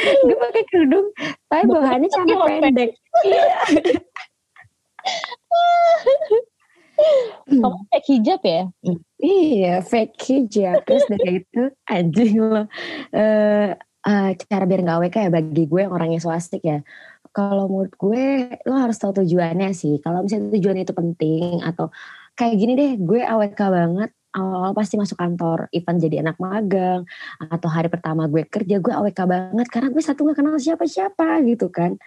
[0.00, 1.06] Gue pakai kerudung
[1.48, 2.90] tapi bahannya celana pendek.
[7.48, 8.62] Kamu fake hijab ya?
[9.20, 10.84] Iya fake hijab.
[10.84, 12.66] Terus dari itu anjing lo uh,
[14.06, 16.84] uh, cara biar gak WK ya bagi gue yang orangnya swastik ya.
[17.30, 18.24] Kalau menurut gue
[18.66, 20.02] lo harus tahu tujuannya sih.
[20.04, 21.88] Kalau misalnya tujuan itu penting atau
[22.36, 27.02] kayak gini deh gue AWK banget awal-awal pasti masuk kantor event jadi anak magang
[27.38, 31.68] atau hari pertama gue kerja gue AWK banget karena gue satu gak kenal siapa-siapa gitu
[31.70, 31.98] kan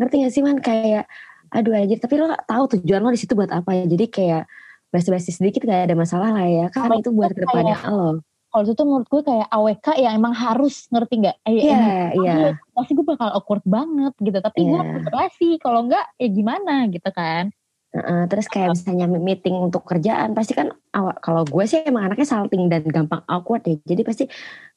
[0.00, 1.04] ngerti gak sih man kayak
[1.52, 4.44] aduh aja tapi lo tahu tujuan lo di situ buat apa ya jadi kayak
[4.88, 8.82] basi-basi sedikit gak ada masalah lah ya kan itu buat ke depannya lo kalau itu
[8.82, 11.38] menurut gue kayak AWK yang emang harus ngerti nggak?
[11.46, 12.34] Eh, iya, yeah, iya.
[12.74, 14.34] Pasti gue bakal awkward banget gitu.
[14.42, 14.70] Tapi yeah.
[14.74, 15.50] gue relasi.
[15.62, 17.54] Kalau enggak ya gimana gitu kan.
[17.90, 22.22] Uh, terus kayak misalnya meeting untuk kerjaan pasti kan awak kalau gue sih emang anaknya
[22.22, 24.30] salting dan gampang awkward ya jadi pasti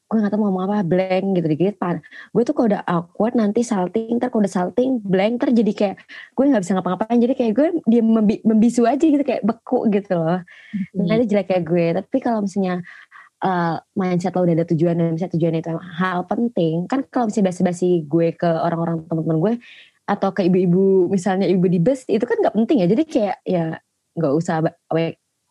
[0.04, 1.98] gue nggak tahu mau ngomong apa blank gitu dikit pan.
[2.30, 5.96] Gue tuh kalau udah awkward nanti salting ntar kalau udah salting blank ntar jadi kayak
[6.36, 10.14] gue nggak bisa ngapa-ngapain jadi kayak gue dia membi membisu aja gitu kayak beku gitu
[10.14, 10.44] loh.
[10.44, 11.06] Hmm.
[11.08, 11.86] nanti jelek kayak gue.
[11.98, 12.84] Tapi kalau misalnya
[13.44, 17.52] uh, mindset lo udah ada tujuan dan misalnya tujuan itu hal penting kan kalau misalnya
[17.52, 19.54] basi-basi gue ke orang-orang teman-teman gue
[20.04, 22.86] atau ke ibu-ibu misalnya ibu di bus itu kan nggak penting ya.
[22.92, 23.64] Jadi kayak ya
[24.14, 24.56] nggak usah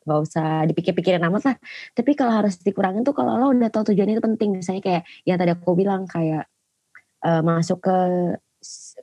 [0.03, 1.55] nggak usah dipikir-pikirin amat lah.
[1.95, 4.59] Tapi kalau harus dikurangin tuh kalau lo udah tahu tujuan itu penting.
[4.59, 6.47] Misalnya kayak yang tadi aku bilang kayak
[7.23, 7.97] uh, masuk ke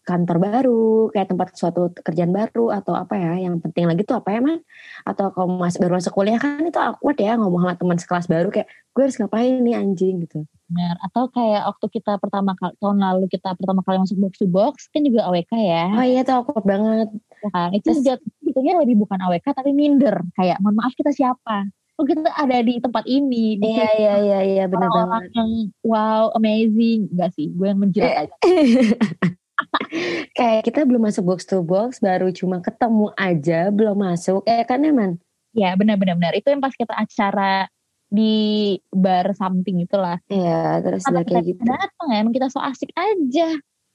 [0.03, 4.35] kantor baru, kayak tempat suatu kerjaan baru atau apa ya, yang penting lagi tuh apa
[4.35, 4.61] ya man?
[5.05, 8.49] Atau kalau masih baru masuk kuliah kan itu awkward ya ngomong sama teman sekelas baru
[8.49, 10.45] kayak gue harus ngapain nih anjing gitu.
[10.67, 10.97] Benar.
[11.07, 14.75] Atau kayak waktu kita pertama kali tahun lalu kita pertama kali masuk box to box
[14.91, 15.85] kan juga AWK ya.
[15.95, 17.09] Oh iya itu awkward banget.
[17.53, 17.71] Kan?
[17.77, 21.71] Itu juga sebetulnya lebih bukan AWK tapi minder kayak mohon maaf kita siapa?
[22.01, 27.13] oh kita ada di tempat ini iya iya iya iya benar banget yang wow amazing
[27.13, 28.33] enggak sih gue yang menjerat aja
[30.39, 34.45] kayak kita belum masuk box to box baru cuma ketemu aja belum masuk.
[34.49, 35.19] Eh kan emang
[35.53, 36.33] ya benar benar benar.
[36.37, 37.67] Itu yang pas kita acara
[38.11, 40.19] di bar samping itulah.
[40.27, 41.63] Iya terus udah kayak gitu.
[41.63, 43.49] datang ya emang kita so asik aja.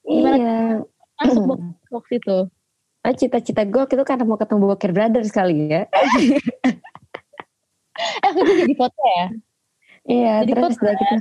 [0.06, 0.56] Gimana iya
[1.20, 1.60] masuk box,
[1.92, 2.38] box itu.
[3.06, 5.86] Oh, cita-cita gue itu karena mau ketemu Bokir Brothers kali ya.
[7.96, 9.26] Eh aku jadi foto ya?
[10.04, 11.16] Iya jadi terus udah gitu.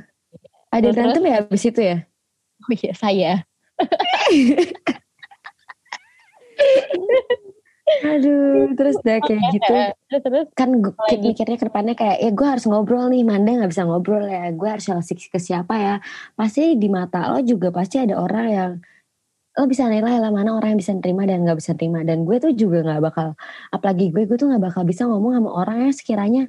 [0.75, 1.97] Ada berantem ya abis itu ya?
[2.59, 3.33] Oh iya saya
[7.85, 9.73] Aduh, terus udah kayak gitu.
[10.09, 13.85] Terus, kan gue mikirnya ke depannya kayak, ya gue harus ngobrol nih, Manda gak bisa
[13.85, 14.49] ngobrol ya.
[14.57, 15.95] Gue harus seleksi ke siapa ya.
[16.33, 18.71] Pasti di mata lo juga pasti ada orang yang
[19.55, 22.01] lo bisa nilai lah mana orang yang bisa terima dan gak bisa terima.
[22.01, 23.27] Dan gue tuh juga gak bakal,
[23.69, 26.43] apalagi gue, gue tuh gak bakal bisa ngomong sama orang yang sekiranya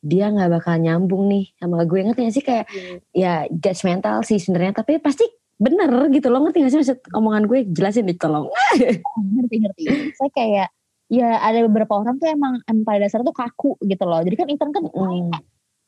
[0.00, 2.96] dia gak bakal nyambung nih sama gue ngerti gak sih kayak hmm.
[3.12, 5.28] ya judgmental sih sebenarnya tapi pasti
[5.60, 7.68] bener gitu loh ngerti gak sih maksud omongan gue?
[7.68, 8.48] Jelasin nih tolong.
[9.36, 9.82] Ngerti ngerti.
[10.16, 10.68] Saya kayak
[11.12, 14.24] ya ada beberapa orang tuh emang, emang pada dasar tuh kaku gitu loh.
[14.24, 15.36] Jadi kan intern kan mm.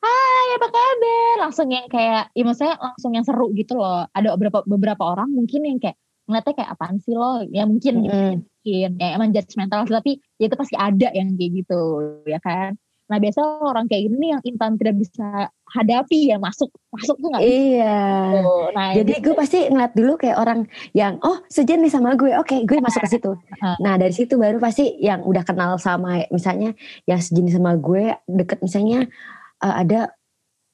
[0.04, 1.34] hai apa kabar?
[1.48, 4.04] Langsung yang kayak ya maksudnya langsung yang seru gitu loh.
[4.12, 5.96] Ada beberapa beberapa orang mungkin yang kayak
[6.28, 7.40] ngeliatnya kayak apaan sih lo?
[7.48, 8.04] Ya mungkin mm.
[8.04, 8.90] gitu, mungkin.
[9.00, 11.80] Ya emang judgmental tapi ya itu pasti ada yang kayak gitu
[12.28, 12.76] ya kan
[13.12, 17.44] Nah biasanya orang kayak gini yang Intan tidak bisa hadapi ya masuk masuk tuh nggak
[17.44, 18.00] Iya.
[18.40, 18.66] Tuh.
[18.72, 20.64] Nah Jadi gue pasti ngeliat dulu kayak orang
[20.96, 23.36] yang oh sejenis sama gue, oke gue masuk ke situ.
[23.60, 23.76] Ah.
[23.84, 26.72] Nah dari situ baru pasti yang udah kenal sama misalnya
[27.04, 29.04] yang sejenis sama gue deket misalnya
[29.60, 30.16] eh, ada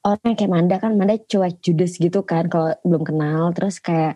[0.07, 4.15] orang yang kayak Manda kan Manda cuek judes gitu kan kalau belum kenal terus kayak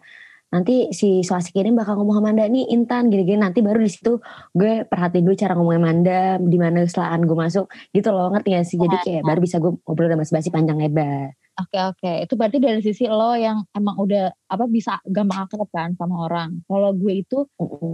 [0.52, 3.40] nanti si so asik ini bakal ngomong sama Manda nih Intan gini-gini.
[3.40, 4.20] Nanti baru di situ
[4.52, 8.28] gue perhatiin dulu cara ngomongnya Manda di mana kesalahan gue masuk gitu loh.
[8.28, 8.76] Ngerti gak sih?
[8.76, 11.32] Jadi kayak baru bisa gue ngobrol sama basi panjang lebar.
[11.52, 15.92] Oke oke, itu berarti dari sisi lo yang emang udah apa bisa gampang akrab kan
[15.96, 16.64] sama orang.
[16.64, 17.44] Kalau gue itu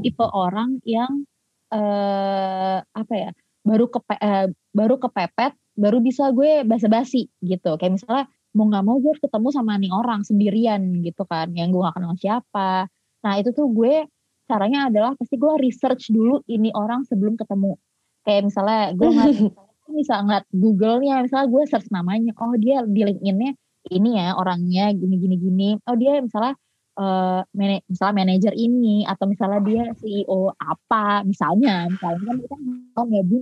[0.02, 1.26] tipe orang yang
[1.74, 3.30] eh apa ya
[3.66, 7.76] baru kepe, eh, baru kepepet, baru bisa gue basa-basi gitu.
[7.76, 8.24] Kayak misalnya
[8.56, 11.96] mau nggak mau gue harus ketemu sama nih orang sendirian gitu kan, yang gue gak
[11.96, 12.88] kenal siapa.
[13.24, 14.08] Nah itu tuh gue
[14.48, 17.76] caranya adalah pasti gue research dulu ini orang sebelum ketemu.
[18.24, 19.36] Kayak misalnya gue ngeliat
[19.98, 23.52] bisa ngeliat Google-nya, misalnya gue search namanya, oh dia di LinkedIn-nya
[23.88, 25.70] ini ya orangnya gini gini gini.
[25.88, 26.56] Oh dia misalnya
[26.98, 33.06] eh mana- misalnya manajer ini atau misalnya dia CEO apa misalnya misalnya kan kita mau
[33.06, 33.38] ya bu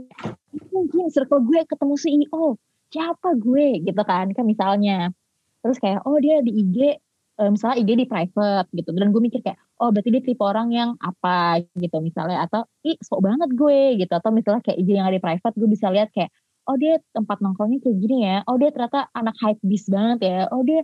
[0.77, 2.61] mungkin circle gue ketemu CEO
[2.97, 3.85] siapa gue?
[3.85, 5.13] Gitu kan kan misalnya.
[5.61, 6.77] Terus kayak oh dia di IG
[7.37, 8.91] eh, misalnya IG di private gitu.
[8.97, 12.49] Dan gue mikir kayak oh berarti dia tipe orang yang apa gitu misalnya.
[12.49, 14.13] Atau ih sok banget gue gitu.
[14.17, 16.33] Atau misalnya kayak IG yang ada di private gue bisa lihat kayak
[16.67, 18.37] oh dia tempat nongkrongnya kayak gini ya.
[18.49, 20.41] Oh dia ternyata anak hype beast banget ya.
[20.51, 20.81] Oh dia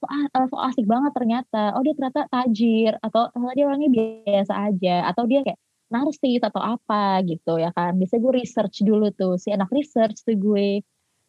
[0.00, 1.76] so, a- so asik banget ternyata.
[1.76, 2.96] Oh dia ternyata tajir.
[3.04, 4.96] Atau ternyata dia orangnya biasa aja.
[5.12, 5.60] Atau dia kayak
[5.92, 7.94] narsis atau apa gitu ya kan.
[8.00, 9.36] Biasanya gue research dulu tuh.
[9.36, 10.80] Si anak research tuh gue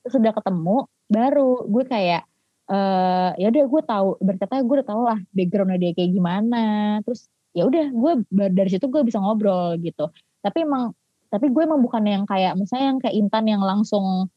[0.03, 2.23] terus udah ketemu baru gue kayak
[2.63, 6.63] eh ya udah gue tahu berkata gue udah tahu lah backgroundnya dia kayak gimana.
[7.07, 8.13] Terus ya udah gue
[8.51, 10.11] dari situ gue bisa ngobrol gitu.
[10.43, 10.91] Tapi emang
[11.31, 14.29] tapi gue emang bukan yang kayak misalnya yang kayak Intan yang langsung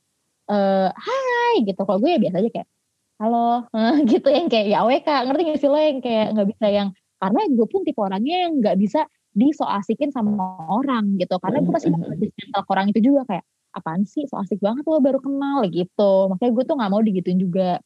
[0.51, 1.83] eh hai gitu.
[1.83, 2.69] Kalau gue ya biasa aja kayak
[3.17, 3.65] halo
[4.13, 7.41] gitu yang kayak ya AWK ngerti gak sih lo yang kayak nggak bisa yang karena
[7.49, 10.33] gue pun tipe orangnya yang nggak bisa diso asikin sama
[10.73, 11.37] orang gitu.
[11.41, 13.45] Karena gue pasti ke orang itu juga kayak
[13.77, 14.25] apaan sih?
[14.31, 16.33] So asik banget lo baru kenal gitu.
[16.33, 17.79] Makanya gue tuh nggak mau digituin juga.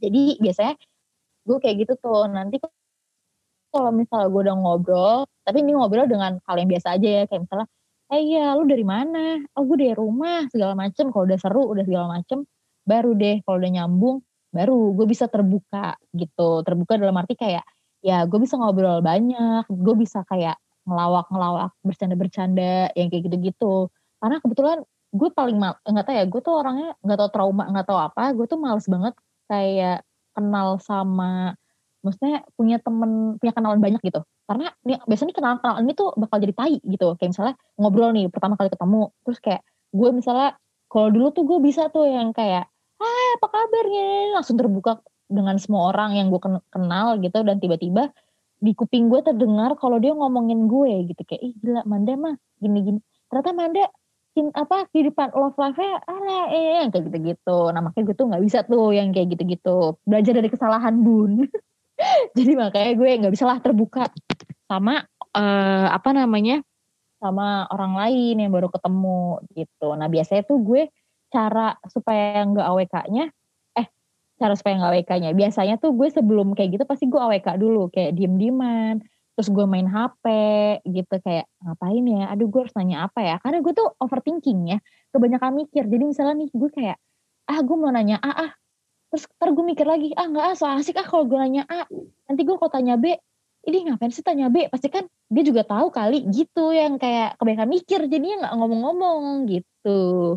[0.00, 0.74] Jadi biasanya
[1.48, 2.60] gue kayak gitu tuh nanti
[3.70, 7.42] kalau misalnya gue udah ngobrol tapi ini ngobrol dengan hal yang biasa aja ya kayak
[7.46, 7.68] misalnya
[8.10, 9.38] eh iya lu dari mana?
[9.54, 11.14] Oh gue dari rumah segala macem.
[11.14, 12.44] Kalau udah seru udah segala macem
[12.84, 13.40] baru deh.
[13.46, 14.16] Kalau udah nyambung
[14.50, 16.66] baru gue bisa terbuka gitu.
[16.66, 17.64] Terbuka dalam arti kayak
[18.04, 20.56] ya gue bisa ngobrol banyak gue bisa kayak
[20.88, 24.78] ngelawak-ngelawak bercanda-bercanda yang kayak gitu-gitu karena kebetulan
[25.10, 28.22] gue paling mal nggak tahu ya gue tuh orangnya nggak tahu trauma nggak tahu apa
[28.36, 29.14] gue tuh males banget
[29.50, 30.06] kayak
[30.36, 31.58] kenal sama
[32.00, 34.24] maksudnya punya temen punya kenalan banyak gitu.
[34.48, 37.14] Karena nih, biasanya kenalan-kenalan ini tuh bakal jadi tai gitu.
[37.20, 40.56] Kayak misalnya ngobrol nih pertama kali ketemu terus kayak gue misalnya
[40.90, 42.66] kalau dulu tuh gue bisa tuh yang kayak
[43.00, 48.10] hai apa kabarnya langsung terbuka dengan semua orang yang gue ken- kenal gitu dan tiba-tiba
[48.60, 51.22] di kuping gue terdengar kalau dia ngomongin gue gitu.
[51.28, 52.98] Kayak ih gila Manda mah gini-gini.
[53.30, 53.84] Ternyata Manda
[54.38, 57.58] apa kehidupan love life-nya aneh eh, kayak gitu-gitu.
[57.74, 59.98] Nah makanya gue tuh nggak bisa tuh yang kayak gitu-gitu.
[60.06, 61.50] Belajar dari kesalahan bun.
[62.38, 64.08] Jadi makanya gue nggak bisa lah terbuka
[64.70, 65.02] sama
[65.34, 66.62] eh, apa namanya
[67.20, 69.88] sama orang lain yang baru ketemu gitu.
[69.98, 70.82] Nah biasanya tuh gue
[71.30, 73.24] cara supaya nggak AWK-nya
[73.76, 73.86] eh
[74.40, 77.92] cara supaya nggak AWK-nya biasanya tuh gue sebelum kayak gitu pasti gue AWK dulu.
[77.92, 79.04] Kayak diem-dieman
[79.40, 80.24] terus gue main HP
[80.84, 82.28] gitu kayak ngapain ya?
[82.28, 83.40] Aduh gue harus nanya apa ya?
[83.40, 84.78] Karena gue tuh overthinking ya
[85.16, 85.88] kebanyakan mikir.
[85.88, 87.00] Jadi misalnya nih gue kayak
[87.48, 88.52] ah gue mau nanya A ah.
[89.08, 91.88] Terus ntar gue mikir lagi ah nggak ah so asik ah kalau gue nanya A.
[92.28, 93.16] Nanti gue kalau tanya B
[93.64, 94.68] ini ngapain sih tanya B?
[94.68, 100.36] Pasti kan dia juga tahu kali gitu yang kayak kebanyakan mikir jadinya nggak ngomong-ngomong gitu.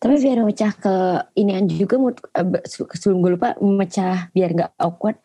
[0.00, 0.94] Tapi biar memecah ke
[1.36, 2.00] ini juga
[2.32, 2.64] eh, be-
[2.96, 5.20] sebelum gue lupa memecah biar nggak awkward.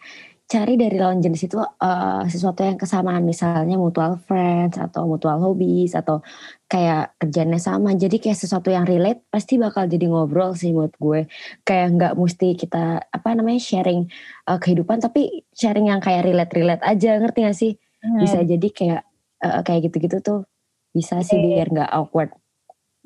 [0.47, 5.91] Cari dari lawan jenis itu eh, sesuatu yang kesamaan misalnya mutual friends atau mutual hobbies
[5.91, 6.23] atau
[6.71, 7.91] kayak kerjanya sama.
[7.99, 11.19] Jadi kayak sesuatu yang relate pasti bakal jadi ngobrol sih menurut gue.
[11.67, 14.07] Kayak nggak mesti kita apa namanya sharing
[14.47, 17.71] eh, kehidupan tapi sharing yang kayak relate relate aja ngerti gak sih?
[18.15, 19.01] Bisa jadi kayak
[19.43, 20.39] eh, kayak gitu-gitu tuh
[20.95, 21.43] bisa sih Oke.
[21.43, 22.31] biar nggak awkward.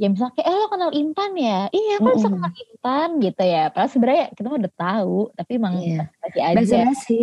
[0.02, 1.60] Ya misalnya kayak eh lo kenal Intan ya?
[1.70, 2.42] Iya kan bisa Mm-mm.
[2.42, 3.64] kenal Intan gitu ya.
[3.70, 6.02] Padahal sebenarnya kita udah tahu tapi emang Iya.
[6.18, 7.20] masih aja basa basi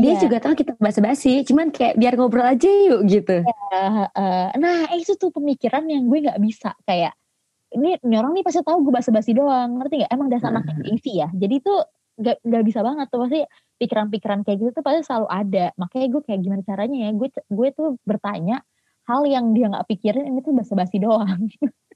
[0.00, 0.20] dia Iya.
[0.22, 3.42] juga tahu kita basa basi cuman kayak biar ngobrol aja yuk gitu.
[3.42, 7.12] Eh, eh, nah itu tuh pemikiran yang gue nggak bisa kayak
[7.70, 9.78] ini, ini orang nih pasti tahu gue basa-basi doang.
[9.82, 10.10] Ngerti nggak?
[10.14, 11.28] Emang dasar anak gengsi ya?
[11.34, 11.82] Jadi tuh
[12.16, 13.18] nggak nggak bisa banget tuh.
[13.26, 13.40] Pasti
[13.78, 15.66] pikiran-pikiran kayak gitu tuh pasti selalu ada.
[15.78, 17.10] Makanya gue kayak gimana caranya ya?
[17.14, 18.62] Gue gue tuh bertanya
[19.06, 21.50] hal yang dia nggak pikirin ini tuh basa-basi doang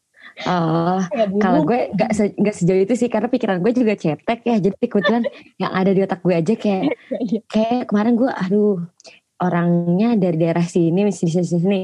[0.44, 0.98] Oh,
[1.38, 4.56] kalau gue gak, se gak sejauh itu sih karena pikiran gue juga cetek ya.
[4.58, 5.22] Jadi kebetulan
[5.62, 7.40] yang ada di otak gue aja kayak iya, iya.
[7.46, 8.82] kayak kemarin gue aduh
[9.42, 11.82] orangnya dari daerah sini, sini, sini, sini.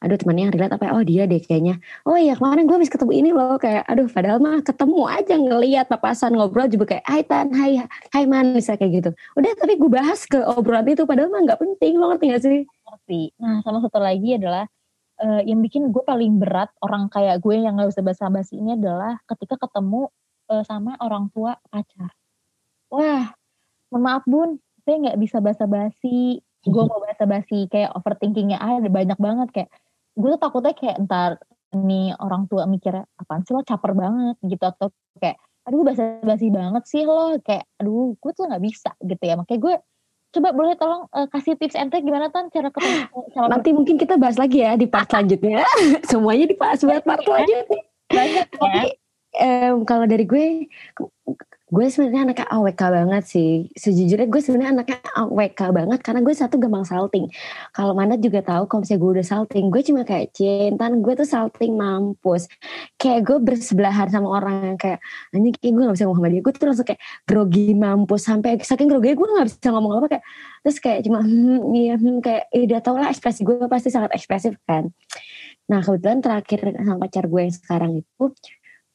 [0.00, 0.84] Aduh temannya yang relate apa?
[0.88, 0.92] Ya?
[0.94, 1.82] Oh dia deh kayaknya.
[2.06, 5.86] Oh iya kemarin gue habis ketemu ini loh kayak, aduh padahal mah ketemu aja ngeliat
[5.90, 7.84] papasan ngobrol juga kayak, Hai Tan, Hai,
[8.14, 9.10] Hai Man, misalnya kayak gitu.
[9.34, 12.60] Udah tapi gue bahas ke obrolan itu padahal mah nggak penting, lo ngerti gak sih?
[12.66, 13.22] Ngerti.
[13.42, 14.64] Nah sama satu lagi adalah
[15.22, 19.22] uh, yang bikin gue paling berat orang kayak gue yang gak bisa basa-basi ini adalah
[19.30, 20.10] ketika ketemu
[20.50, 22.10] uh, sama orang tua pacar.
[22.92, 23.32] Wah,
[23.88, 29.18] mohon maaf bun, saya nggak bisa basa-basi gue mau bahasa basi kayak overthinkingnya ada banyak
[29.18, 29.70] banget kayak
[30.14, 31.30] gue tuh takutnya kayak entar
[31.74, 36.52] nih orang tua mikirnya apaan sih lo caper banget gitu atau kayak aduh bahasa basi
[36.52, 39.74] banget sih lo kayak aduh gue tuh nggak bisa gitu ya makanya gue
[40.32, 43.04] coba boleh tolong uh, kasih tips and trick gimana tan cara ketemu
[43.36, 45.62] sama nanti mungkin kita bahas lagi ya di part selanjutnya.
[46.10, 47.82] Semuanya dibahas buat part selanjutnya.
[48.12, 48.82] Banyak ya.
[49.72, 50.68] um, kalau dari gue
[51.72, 53.50] gue sebenarnya anaknya AWK banget sih.
[53.72, 57.32] Sejujurnya gue sebenarnya anaknya AWK banget karena gue satu gampang salting.
[57.72, 61.24] Kalau mana juga tahu kalau misalnya gue udah salting, gue cuma kayak cinta, gue tuh
[61.24, 62.44] salting mampus.
[63.00, 65.00] Kayak gue bersebelahan sama orang yang kayak
[65.32, 66.40] anjing kayak gue gak bisa ngomong sama dia.
[66.44, 70.24] Gue tuh langsung kayak grogi mampus sampai saking grogi gue gak bisa ngomong apa kayak
[70.60, 74.12] terus kayak cuma hmm, iya hmm, kayak ya udah tau lah ekspresi gue pasti sangat
[74.12, 74.92] ekspresif kan.
[75.72, 78.24] Nah kebetulan terakhir sama pacar gue yang sekarang itu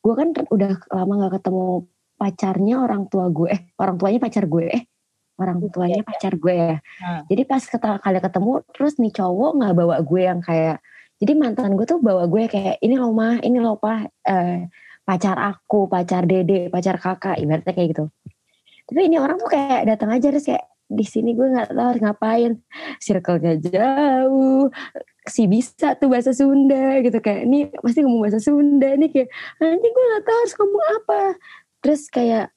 [0.05, 4.65] gue kan udah lama gak ketemu pacarnya orang tua gue eh orang tuanya pacar gue
[4.67, 4.83] eh
[5.37, 6.05] orang iya, tuanya iya.
[6.05, 7.21] pacar gue ya hmm.
[7.29, 7.63] jadi pas
[8.01, 10.77] kali ketemu terus nih cowok nggak bawa gue yang kayak
[11.17, 14.69] jadi mantan gue tuh bawa gue kayak ini loh mah ini loh pak eh,
[15.05, 18.05] pacar aku pacar dede pacar kakak ibaratnya kayak gitu
[18.89, 22.01] tapi ini orang tuh kayak datang aja terus kayak di sini gue nggak tahu harus
[22.01, 22.51] ngapain
[23.03, 24.71] circle-nya jauh
[25.27, 29.87] si bisa tuh bahasa Sunda gitu kayak ini pasti ngomong bahasa Sunda nih kayak nanti
[29.91, 31.21] gue nggak tahu harus ngomong apa
[31.81, 32.53] terus kayak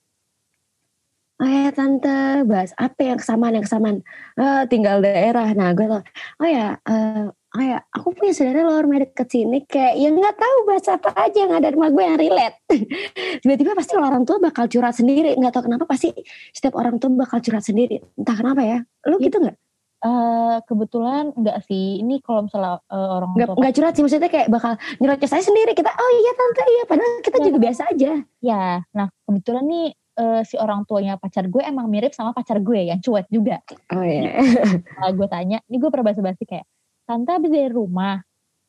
[1.40, 3.96] oh ya tante bahas apa yang kesamaan yang kesamaan?
[4.36, 5.48] Uh, tinggal daerah.
[5.56, 6.02] Nah gue tau
[6.44, 10.56] oh ya uh, oh ya aku punya saudara luar deket sini kayak yang nggak tahu
[10.68, 12.56] bahasa apa aja yang ada rumah gue yang relate.
[13.42, 16.12] Tiba-tiba pasti orang tua bakal curhat sendiri nggak tahu kenapa pasti
[16.52, 18.04] setiap orang tua bakal curhat sendiri.
[18.20, 19.26] Entah kenapa ya lu iya.
[19.26, 19.56] gitu nggak
[20.00, 22.00] Uh, kebetulan enggak sih.
[22.00, 25.44] Ini kalau misalnya uh, orang enggak, tua enggak curhat sih maksudnya kayak bakal nyerocos saya
[25.44, 25.92] sendiri kita.
[25.92, 27.44] Oh iya tante iya padahal kita ya.
[27.44, 28.12] juga biasa aja.
[28.40, 28.64] Ya,
[28.96, 29.88] nah kebetulan nih
[30.20, 33.60] uh, si orang tuanya pacar gue emang mirip sama pacar gue yang cuek juga.
[33.92, 34.40] Oh iya.
[34.40, 35.12] Yeah.
[35.18, 36.66] gue tanya, ini gue pernah basa-basi kayak
[37.08, 38.20] tante habis dari rumah.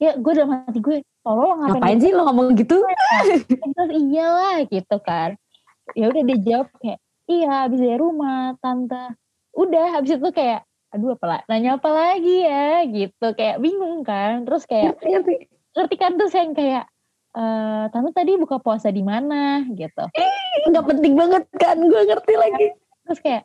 [0.02, 2.82] Ya gue dalam hati gue, tolong ngapain, ngapain sih lo ngomong gitu?
[3.78, 5.38] Terus iyalah gitu kan.
[5.94, 9.16] Ya udah dia jawab kayak, iya habis dari rumah tante.
[9.54, 12.84] Udah habis itu kayak aduh apa lah nanya apa lagi ya?
[12.88, 14.44] Gitu kayak bingung kan.
[14.44, 16.86] Terus kayak ngerti, ngerti kan tuh saya kayak
[17.36, 17.44] e,
[17.89, 19.64] tante tadi buka puasa di mana?
[19.72, 20.04] Gitu.
[20.68, 22.68] Nggak penting banget kan gue ngerti lagi.
[23.08, 23.44] Terus kayak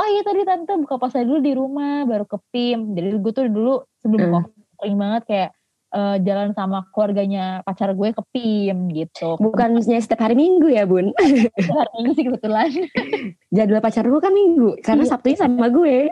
[0.00, 3.46] oh iya tadi tante buka puasa dulu di rumah baru ke PIM jadi gue tuh
[3.46, 4.46] dulu sebelum hmm.
[4.82, 5.50] sering banget kayak
[5.94, 9.38] uh, jalan sama keluarganya pacar gue ke PIM gitu.
[9.38, 11.14] Bukan setiap hari Minggu ya Bun?
[11.54, 12.70] setiap hari Minggu sih kebetulan.
[13.54, 15.10] Jadwal pacar gue kan Minggu, karena iya.
[15.14, 16.10] Sabtunya sama gue.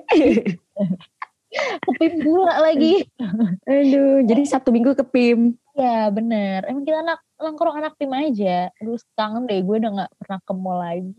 [1.52, 3.04] ke PIM pula lagi.
[3.68, 5.58] Aduh, jadi Sabtu Minggu ke PIM.
[5.76, 8.70] Ya bener, emang kita anak langkorong anak PIM aja.
[8.78, 11.12] Terus kangen deh, gue udah gak pernah ke mall lagi.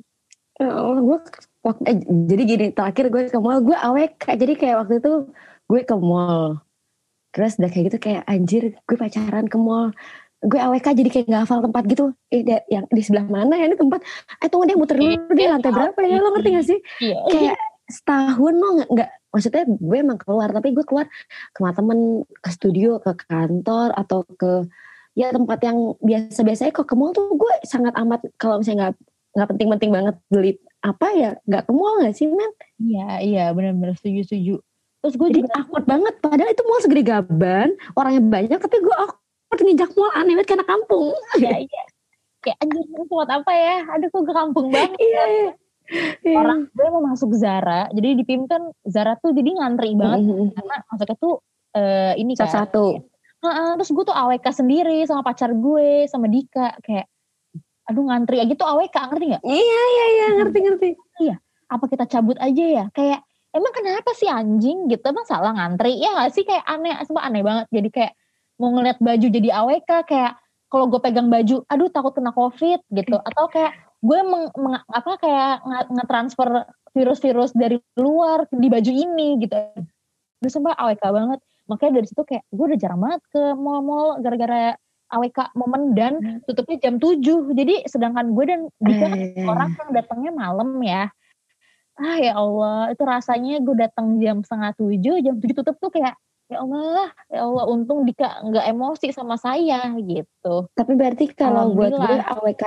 [0.62, 1.20] Oh, gue
[1.66, 1.98] waktu, eh,
[2.30, 5.12] jadi gini terakhir gue ke mall gue awek jadi kayak waktu itu
[5.66, 6.62] gue ke mall
[7.34, 9.90] terus udah kayak gitu kayak anjir gue pacaran ke mall.
[10.44, 12.06] Gue AWK jadi kayak gak hafal tempat gitu.
[12.30, 14.04] Eh yang di sebelah mana ya ini tempat?
[14.44, 16.20] Eh tunggu deh muter dulu di lantai berapa ya?
[16.20, 16.80] Lo ngerti gak sih?
[17.02, 17.18] Iya.
[17.32, 21.10] kayak setahun lo nggak maksudnya gue emang keluar tapi gue keluar
[21.52, 24.70] ke temen ke studio ke kantor atau ke
[25.14, 28.96] ya tempat yang biasa biasanya kok ke mall tuh gue sangat amat kalau misalnya nggak
[29.34, 30.52] nggak penting-penting banget beli
[30.86, 32.52] apa ya nggak ke mall nggak sih men?
[32.82, 34.56] Iya iya benar-benar setuju setuju
[35.04, 36.16] Terus gue juga awkward banget.
[36.24, 40.66] Padahal itu mall segede gaban, orangnya banyak, tapi gue awkward nginjak mall aneh banget karena
[40.66, 41.12] kampung.
[41.44, 41.84] Iya, iya.
[42.40, 43.76] Kayak anjir buat apa ya?
[44.00, 44.96] Aduh kok ke kampung banget.
[44.96, 45.52] Iya, iya.
[46.24, 46.38] iya.
[46.40, 50.24] Orang gue mau masuk Zara, jadi di PIM kan Zara tuh jadi ngantri banget.
[50.24, 50.56] Mm-hmm.
[50.56, 51.34] Karena masuknya tuh
[51.76, 52.48] uh, ini kan.
[52.48, 53.04] Satu.
[53.44, 56.80] Nah, terus gue tuh AWK sendiri sama pacar gue, sama Dika.
[56.80, 57.12] Kayak,
[57.92, 59.44] aduh ngantri aja tuh AWK, ngerti gak?
[59.44, 60.90] Iya, iya, iya, ngerti-ngerti.
[61.28, 61.36] Iya,
[61.68, 62.86] apa kita cabut aja ya?
[62.96, 67.24] Kayak emang kenapa sih anjing gitu emang salah ngantri ya gak sih kayak aneh semua
[67.24, 68.14] aneh banget jadi kayak
[68.58, 70.34] mau ngeliat baju jadi AWK kayak
[70.70, 75.12] kalau gue pegang baju aduh takut kena covid gitu atau kayak gue meng, meng, apa
[75.16, 76.50] kayak nge-transfer
[76.92, 79.56] virus-virus dari luar di baju ini gitu
[80.42, 84.76] udah sumpah AWK banget makanya dari situ kayak gue udah jarang banget ke mall-mall gara-gara
[85.14, 86.42] AWK momen dan Hmm.
[86.50, 87.54] tutupnya jam 7.
[87.54, 89.46] Jadi sedangkan gue dan Dika kan Eh.
[89.46, 91.06] orang yang datangnya malam ya.
[91.94, 96.18] Ah ya Allah, itu rasanya gue datang jam setengah tujuh, jam tujuh tutup tuh kayak
[96.50, 100.66] ya Allah, ya Allah untung Dika nggak emosi sama saya gitu.
[100.74, 102.18] Tapi berarti kalau buat gue.
[102.18, 102.64] AWK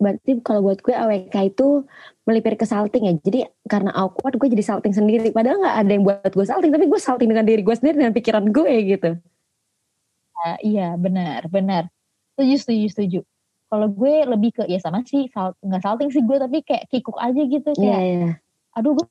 [0.00, 1.84] berarti kalau buat gue AWK itu
[2.24, 3.14] melipir ke salting ya.
[3.20, 5.28] Jadi karena awkward gue jadi salting sendiri.
[5.28, 8.16] Padahal nggak ada yang buat gue salting, tapi gue salting dengan diri gue sendiri dengan
[8.16, 9.10] pikiran gue gitu.
[10.40, 11.92] Ah, iya benar, benar.
[12.32, 13.20] Setuju, setuju, setuju.
[13.68, 17.20] Kalau gue lebih ke ya sama sih, sal, nggak salting sih gue tapi kayak kikuk
[17.20, 18.30] aja gitu Iya kayak iya.
[18.80, 19.06] Aduh gue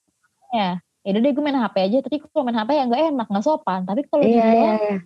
[0.52, 3.28] ya ya udah deh gue main HP aja tapi kalau main HP ya nggak enak
[3.30, 4.98] nggak sopan tapi kalau Iya di iya luar iya.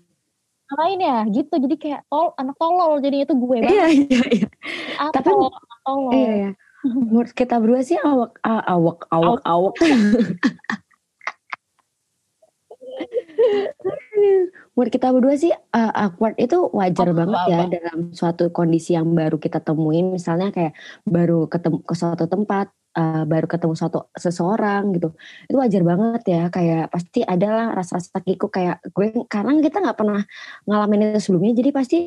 [0.63, 4.47] ngapain ya gitu jadi kayak tol anak tolol jadinya itu gue banget Iya iya iya.
[5.11, 6.51] Tapi- anak tolol Iya iya.
[6.83, 9.75] Menurut kita berdua sih awak ah, awak awak awak.
[14.73, 17.71] Menurut kita berdua sih uh, awkward itu wajar Apa, banget ya apa?
[17.71, 20.11] dalam suatu kondisi yang baru kita temuin.
[20.11, 20.73] Misalnya kayak
[21.07, 25.13] baru ketemu ke suatu tempat, uh, baru ketemu suatu seseorang gitu.
[25.49, 26.43] Itu wajar banget ya.
[26.49, 30.21] Kayak pasti adalah rasa-rasa kikuk kayak gue karena kita nggak pernah
[30.65, 31.53] ngalamin itu sebelumnya.
[31.57, 31.97] Jadi pasti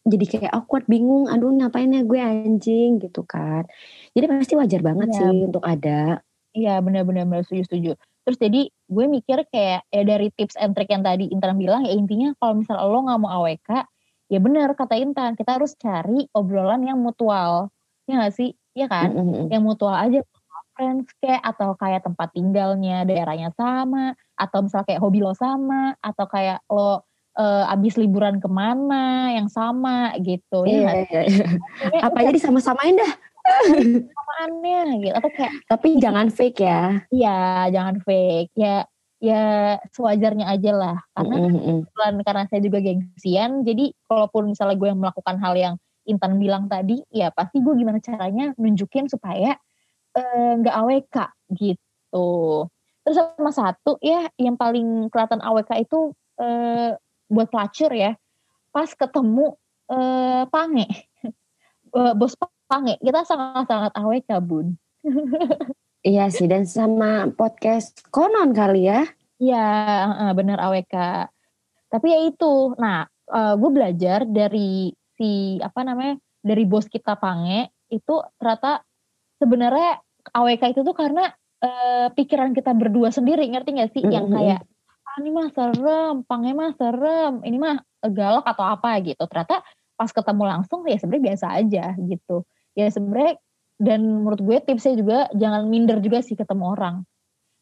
[0.00, 1.28] jadi kayak awkward, bingung.
[1.28, 3.68] Aduh ngapain ya gue anjing gitu kan.
[4.16, 5.18] Jadi pasti wajar banget Iya.
[5.20, 6.20] sih untuk ada.
[6.50, 7.90] iya benar-benar benar setuju setuju
[8.26, 11.94] terus jadi gue mikir kayak ya dari tips and trick yang tadi Intan bilang ya
[11.94, 13.70] intinya kalau misal lo nggak mau AWK
[14.30, 17.70] ya benar kata Intan kita harus cari obrolan yang mutual
[18.06, 18.50] ya nggak sih
[18.80, 19.52] ya kan Mm-mm.
[19.52, 20.24] yang mutual aja
[20.72, 26.24] friends kayak atau kayak tempat tinggalnya daerahnya sama atau misal kayak hobi lo sama atau
[26.24, 27.04] kayak lo
[27.36, 31.46] eh, abis liburan ke mana yang sama gitu ya Iya, nggak iya, iya.
[31.92, 32.00] sih?
[32.00, 33.12] Apa aja disama-samain dah.
[33.90, 37.02] samaannya gitu atau kayak Tapi jangan fake ya.
[37.10, 38.84] iya jangan fake ya
[39.20, 39.42] ya
[39.92, 41.84] sewajarnya aja lah karena Mm-mm.
[41.84, 45.74] kebetulan karena saya juga gengsian jadi kalaupun misalnya gue melakukan hal yang
[46.08, 49.56] Intan bilang tadi ya pasti gue gimana caranya nunjukin supaya
[50.16, 51.16] eh, nggak AWK
[51.56, 52.28] gitu.
[53.04, 56.96] Terus sama satu ya yang paling kelihatan AWK itu eh,
[57.28, 58.16] buat pelacur ya.
[58.70, 59.56] Pas ketemu
[59.90, 60.86] eh, Pange.
[62.18, 62.34] Bos
[62.70, 62.96] Pange.
[63.02, 64.78] Kita sangat-sangat AWK bun.
[66.00, 69.04] Iya sih dan sama podcast konon kali ya.
[69.36, 69.68] Iya,
[70.08, 70.96] eh, bener AWK.
[71.92, 74.88] Tapi ya itu, nah eh, gue belajar dari
[75.20, 78.80] si apa namanya dari bos kita Pange itu ternyata
[79.36, 80.00] sebenarnya
[80.32, 81.28] AWK itu tuh karena
[81.60, 84.02] eh, pikiran kita berdua sendiri, ngerti gak sih?
[84.08, 84.36] Yang Mm-mm.
[84.40, 84.60] kayak
[85.10, 87.76] ah ini mah serem, Pange mah serem, ini mah
[88.08, 89.20] galak atau apa gitu.
[89.28, 89.60] Ternyata
[90.00, 92.48] pas ketemu langsung ya sebenarnya biasa aja gitu.
[92.72, 93.36] Ya sebenarnya
[93.80, 96.96] dan menurut gue tipsnya juga jangan minder juga sih ketemu orang.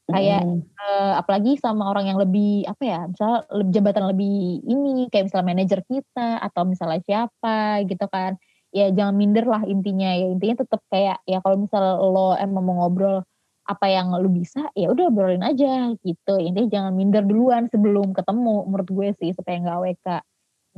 [0.08, 0.64] Kayak Mm.
[0.64, 5.80] eh, apalagi sama orang yang lebih apa ya misal jabatan lebih ini kayak misalnya manajer
[5.84, 8.40] kita atau misalnya siapa gitu kan.
[8.72, 10.32] Ya jangan minder lah intinya ya.
[10.32, 13.20] Intinya tetap kayak ya kalau misal lo emang mau ngobrol
[13.68, 16.34] apa yang lo bisa ya udah obrolin aja gitu.
[16.40, 20.08] Intinya jangan minder duluan sebelum ketemu menurut gue sih supaya nggak WK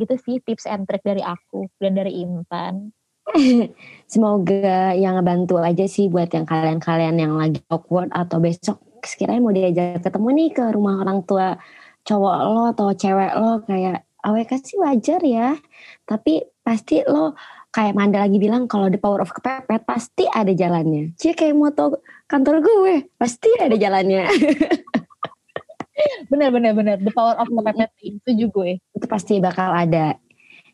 [0.01, 2.91] gitu sih tips and trick dari aku dan dari Intan.
[4.11, 9.55] Semoga yang ngebantu aja sih buat yang kalian-kalian yang lagi awkward atau besok sekiranya mau
[9.55, 11.57] diajak ketemu nih ke rumah orang tua
[12.05, 15.57] cowok lo atau cewek lo kayak AWK sih wajar ya.
[16.05, 17.37] Tapi pasti lo
[17.71, 21.15] kayak Manda lagi bilang kalau the power of kepepet pasti ada jalannya.
[21.17, 24.29] Cie kayak moto kantor gue pasti ada jalannya.
[26.33, 30.17] bener bener bener the power of kepepet itu juga gue Itu pasti bakal ada.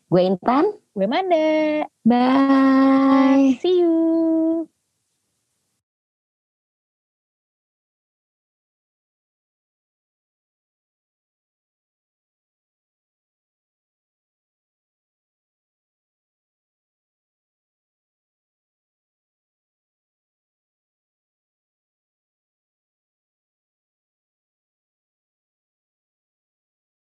[0.07, 3.59] Gue Intan, gue Manda bye.
[3.59, 4.71] see you